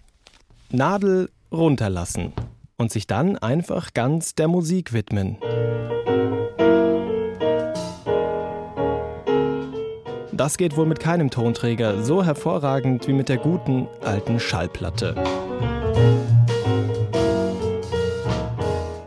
Nadel 0.71 1.31
runterlassen 1.53 2.33
und 2.77 2.91
sich 2.91 3.07
dann 3.07 3.39
einfach 3.39 3.95
ganz 3.95 4.35
der 4.35 4.49
Musik 4.49 4.93
widmen. 4.93 5.39
Das 10.33 10.59
geht 10.59 10.77
wohl 10.77 10.85
mit 10.85 11.01
keinem 11.01 11.31
Tonträger 11.31 12.03
so 12.03 12.23
hervorragend 12.25 13.09
wie 13.09 13.15
mit 13.15 13.29
der 13.29 13.39
guten 13.39 13.87
alten 14.03 14.39
Schallplatte. 14.39 15.15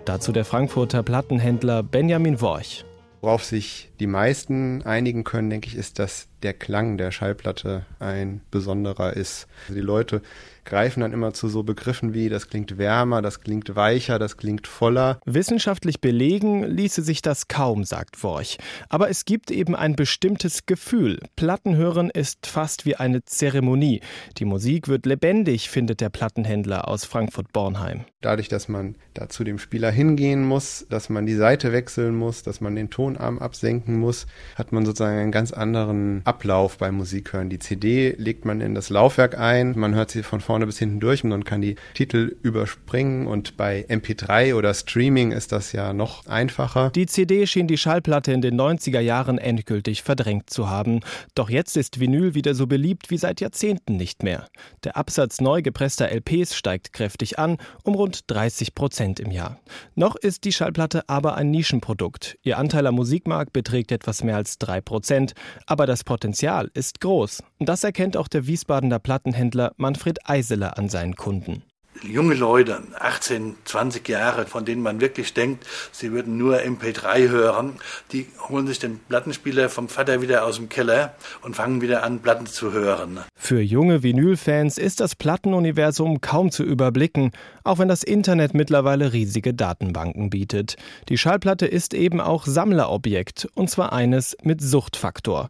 Dazu 0.06 0.32
der 0.32 0.46
Frankfurter 0.46 1.04
Plattenhändler 1.04 1.84
Benjamin 1.84 2.42
Worch. 2.42 2.84
Worauf 3.22 3.44
sich 3.44 3.92
die 4.00 4.08
meisten 4.08 4.82
einigen 4.84 5.24
können, 5.24 5.50
denke 5.52 5.68
ich, 5.68 5.76
ist, 5.76 6.00
dass 6.00 6.29
der 6.44 6.54
Klang 6.54 6.98
der 6.98 7.12
Schallplatte 7.12 7.86
ein 8.00 8.42
besonderer 8.52 9.14
ist. 9.14 9.48
Also 9.68 9.74
die 9.76 9.86
Leute 9.86 10.22
greifen 10.70 11.02
dann 11.02 11.14
immer 11.14 11.34
zu 11.34 11.50
so 11.50 11.64
Begriffen 11.64 12.14
wie, 12.14 12.30
das 12.30 12.48
klingt 12.48 12.78
wärmer, 12.78 13.22
das 13.22 13.42
klingt 13.42 13.76
weicher, 13.76 14.20
das 14.20 14.38
klingt 14.38 14.68
voller. 14.68 15.20
Wissenschaftlich 15.26 16.00
belegen 16.00 16.64
ließe 16.64 17.02
sich 17.02 17.22
das 17.22 17.48
kaum, 17.48 17.84
sagt 17.84 18.24
Worch. 18.24 18.58
Aber 18.88 19.10
es 19.10 19.26
gibt 19.26 19.50
eben 19.50 19.76
ein 19.76 19.96
bestimmtes 19.96 20.68
Gefühl. 20.68 21.20
Plattenhören 21.36 22.12
ist 22.12 22.46
fast 22.46 22.86
wie 22.86 22.96
eine 22.96 23.26
Zeremonie. 23.26 24.02
Die 24.38 24.46
Musik 24.46 24.88
wird 24.88 25.08
lebendig, 25.08 25.70
findet 25.70 26.02
der 26.02 26.10
Plattenhändler 26.10 26.88
aus 26.88 27.04
Frankfurt-Bornheim. 27.04 28.06
Dadurch, 28.22 28.50
dass 28.50 28.68
man 28.68 28.96
da 29.14 29.30
zu 29.30 29.44
dem 29.44 29.60
Spieler 29.60 29.92
hingehen 29.92 30.46
muss, 30.46 30.86
dass 30.90 31.10
man 31.10 31.26
die 31.26 31.36
Seite 31.36 31.72
wechseln 31.72 32.16
muss, 32.16 32.44
dass 32.44 32.62
man 32.62 32.76
den 32.76 32.90
Tonarm 32.90 33.40
absenken 33.40 33.98
muss, 33.98 34.28
hat 34.56 34.72
man 34.72 34.86
sozusagen 34.86 35.18
einen 35.18 35.32
ganz 35.32 35.52
anderen 35.52 36.22
Ablauf 36.30 36.78
beim 36.78 36.94
Musikhören. 36.94 37.50
Die 37.50 37.58
CD 37.58 38.14
legt 38.20 38.46
man 38.46 38.62
in 38.62 38.76
das 38.76 38.92
Laufwerk 38.92 39.36
ein, 39.40 39.74
man 39.76 39.96
hört 39.96 40.12
sie 40.12 40.22
von 40.22 40.42
vorne 40.42 40.68
bis 40.68 40.78
hinten 40.78 41.00
durch 41.00 41.24
und 41.24 41.32
man 41.32 41.44
kann 41.44 41.60
die 41.60 41.76
Titel 41.96 42.36
überspringen 42.44 43.26
und 43.26 43.58
bei 43.58 43.84
MP3 43.90 44.54
oder 44.54 44.76
Streaming 44.76 45.32
ist 45.32 45.52
das 45.52 45.72
ja 45.72 45.92
noch 45.92 46.28
einfacher. 46.28 46.92
Die 46.92 47.08
CD 47.08 47.48
schien 47.48 47.66
die 47.66 47.80
Schallplatte 47.80 48.32
in 48.32 48.44
den 48.44 48.62
90er 48.62 49.00
Jahren 49.00 49.40
endgültig 49.40 50.04
verdrängt 50.04 50.52
zu 50.52 50.70
haben. 50.70 51.00
Doch 51.34 51.50
jetzt 51.50 51.76
ist 51.78 52.00
Vinyl 52.00 52.36
wieder 52.36 52.54
so 52.54 52.68
beliebt 52.68 53.10
wie 53.10 53.18
seit 53.18 53.42
Jahrzehnten 53.42 53.98
nicht 53.98 54.22
mehr. 54.22 54.46
Der 54.84 54.98
Absatz 54.98 55.42
neu 55.42 55.64
gepresster 55.64 56.12
LPs 56.12 56.56
steigt 56.56 56.94
kräftig 56.94 57.40
an, 57.40 57.58
um 57.84 57.96
rund 57.96 58.30
30 58.30 58.76
Prozent 58.76 59.20
im 59.20 59.32
Jahr. 59.32 59.60
Noch 59.96 60.16
ist 60.16 60.44
die 60.44 60.52
Schallplatte 60.52 61.10
aber 61.10 61.38
ein 61.38 61.50
Nischenprodukt. 61.50 62.38
Ihr 62.44 62.60
Anteil 62.60 62.86
am 62.86 62.94
Musikmarkt 62.94 63.52
beträgt 63.52 63.92
etwas 63.92 64.24
mehr 64.24 64.36
als 64.36 64.60
drei 64.60 64.80
Prozent, 64.80 65.34
aber 65.66 65.88
das 65.88 66.04
Potenzial 66.20 66.70
ist 66.74 67.00
groß. 67.00 67.44
Das 67.60 67.86
erkennt 67.86 68.18
auch 68.18 68.28
der 68.28 68.46
Wiesbadener 68.46 69.00
Plattenhändler 69.00 69.72
Manfred 69.78 70.30
Eiseler 70.30 70.78
an 70.78 70.90
seinen 70.90 71.16
Kunden 71.16 71.64
junge 72.04 72.34
Leute, 72.34 72.82
18, 73.00 73.56
20 73.66 74.08
Jahre, 74.08 74.46
von 74.46 74.66
denen 74.66 74.82
man 74.82 75.02
wirklich 75.02 75.34
denkt, 75.34 75.66
sie 75.92 76.12
würden 76.12 76.38
nur 76.38 76.60
MP3 76.60 77.30
hören, 77.30 77.74
die 78.12 78.28
holen 78.48 78.68
sich 78.68 78.80
den 78.80 79.00
Plattenspieler 79.00 79.70
vom 79.70 79.90
Vater 79.90 80.22
wieder 80.22 80.46
aus 80.46 80.58
dem 80.58 80.70
Keller 80.70 81.16
und 81.42 81.56
fangen 81.56 81.82
wieder 81.82 82.04
an, 82.04 82.20
Platten 82.20 82.46
zu 82.46 82.72
hören. 82.72 83.20
Für 83.36 83.62
junge 83.62 84.04
Vinylfans 84.04 84.78
ist 84.78 85.00
das 85.00 85.16
Plattenuniversum 85.16 86.22
kaum 86.22 86.52
zu 86.52 86.64
überblicken, 86.64 87.32
auch 87.64 87.80
wenn 87.80 87.88
das 87.88 88.04
Internet 88.04 88.54
mittlerweile 88.54 89.14
riesige 89.14 89.54
Datenbanken 89.54 90.30
bietet. 90.30 90.76
Die 91.10 91.18
Schallplatte 91.18 91.66
ist 91.66 91.94
eben 91.94 92.22
auch 92.22 92.46
Sammlerobjekt, 92.46 93.48
und 93.56 93.70
zwar 93.70 93.94
eines 93.94 94.38
mit 94.44 94.62
Suchtfaktor. 94.62 95.50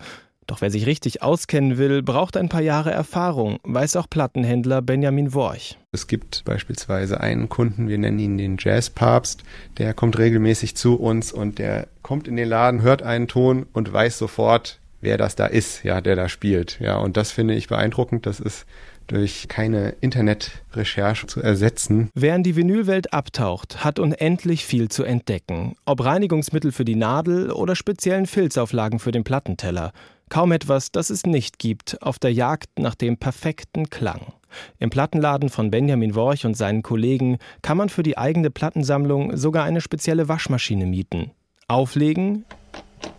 Doch 0.50 0.62
wer 0.62 0.72
sich 0.72 0.88
richtig 0.88 1.22
auskennen 1.22 1.78
will, 1.78 2.02
braucht 2.02 2.36
ein 2.36 2.50
paar 2.50 2.64
Jahre 2.64 2.90
Erfahrung, 2.90 3.60
weiß 3.66 3.96
auch 3.98 4.10
Plattenhändler 4.10 4.82
Benjamin 4.82 5.36
Worch. 5.36 5.78
Es 5.92 6.08
gibt 6.08 6.44
beispielsweise 6.44 7.22
einen 7.22 7.50
Kunden, 7.50 7.88
wir 7.88 8.00
nennen 8.00 8.18
ihn 8.18 8.40
den 8.40 8.58
Jazzpapst, 8.60 9.44
der 9.78 9.94
kommt 9.94 10.18
regelmäßig 10.18 10.76
zu 10.76 10.96
uns 10.96 11.32
und 11.32 11.60
der 11.60 11.88
kommt 12.02 12.28
in 12.28 12.36
den 12.36 12.50
Laden, 12.50 12.82
hört 12.82 13.04
einen 13.04 13.28
Ton 13.28 13.68
und 13.74 13.94
weiß 13.94 14.18
sofort, 14.18 14.80
wer 15.02 15.18
das 15.18 15.36
da 15.36 15.46
ist, 15.46 15.84
ja, 15.84 16.02
der 16.02 16.16
da 16.16 16.28
spielt. 16.28 16.80
Ja, 16.80 16.98
und 16.98 17.16
das 17.16 17.30
finde 17.30 17.54
ich 17.54 17.68
beeindruckend. 17.68 18.26
Das 18.26 18.40
ist 18.40 18.66
durch 19.06 19.48
keine 19.50 19.96
Internetrecherche 20.02 21.28
zu 21.28 21.42
ersetzen. 21.42 22.10
Wer 22.14 22.36
in 22.36 22.44
die 22.44 22.56
Vinylwelt 22.56 23.14
abtaucht, 23.14 23.84
hat 23.84 24.00
unendlich 24.00 24.66
viel 24.66 24.90
zu 24.90 25.04
entdecken. 25.04 25.76
Ob 25.86 26.04
Reinigungsmittel 26.04 26.72
für 26.72 26.86
die 26.86 26.96
Nadel 26.96 27.52
oder 27.52 27.76
speziellen 27.76 28.28
Filzauflagen 28.28 29.00
für 29.00 29.12
den 29.12 29.24
Plattenteller. 29.24 29.92
Kaum 30.30 30.52
etwas, 30.52 30.92
das 30.92 31.10
es 31.10 31.26
nicht 31.26 31.58
gibt, 31.58 32.02
auf 32.02 32.20
der 32.20 32.32
Jagd 32.32 32.78
nach 32.78 32.96
dem 32.96 33.18
perfekten 33.18 33.90
Klang. 33.90 34.34
Im 34.78 34.90
Plattenladen 34.90 35.50
von 35.50 35.72
Benjamin 35.72 36.16
Worch 36.16 36.46
und 36.46 36.56
seinen 36.56 36.84
Kollegen 36.84 37.38
kann 37.62 37.78
man 37.78 37.90
für 37.90 38.04
die 38.04 38.18
eigene 38.18 38.50
Plattensammlung 38.50 39.36
sogar 39.36 39.64
eine 39.66 39.82
spezielle 39.82 40.28
Waschmaschine 40.28 40.86
mieten. 40.86 41.32
Auflegen, 41.68 42.46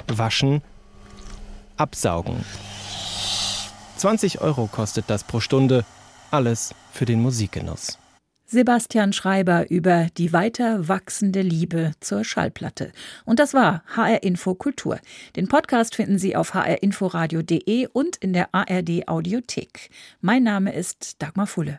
waschen, 0.09 0.63
absaugen. 1.77 2.45
20 3.97 4.41
Euro 4.41 4.67
kostet 4.67 5.05
das 5.09 5.25
pro 5.25 5.41
Stunde. 5.41 5.85
Alles 6.31 6.75
für 6.93 7.05
den 7.05 7.21
Musikgenuss. 7.21 7.99
Sebastian 8.51 9.13
Schreiber 9.13 9.71
über 9.71 10.09
die 10.17 10.33
weiter 10.33 10.89
wachsende 10.89 11.41
Liebe 11.41 11.93
zur 12.01 12.25
Schallplatte. 12.25 12.91
Und 13.25 13.39
das 13.39 13.55
war 13.55 13.85
HR 13.95 14.25
Info 14.25 14.57
Kultur. 14.57 14.99
Den 15.37 15.47
Podcast 15.47 15.95
finden 15.95 16.19
Sie 16.19 16.35
auf 16.35 16.55
hrinforadio.de 16.55 17.87
und 17.93 18.17
in 18.17 18.33
der 18.33 18.53
ARD 18.53 19.07
Audiothek. 19.07 19.91
Mein 20.21 20.43
Name 20.43 20.75
ist 20.75 21.23
Dagmar 21.23 21.47
Fulle. 21.47 21.79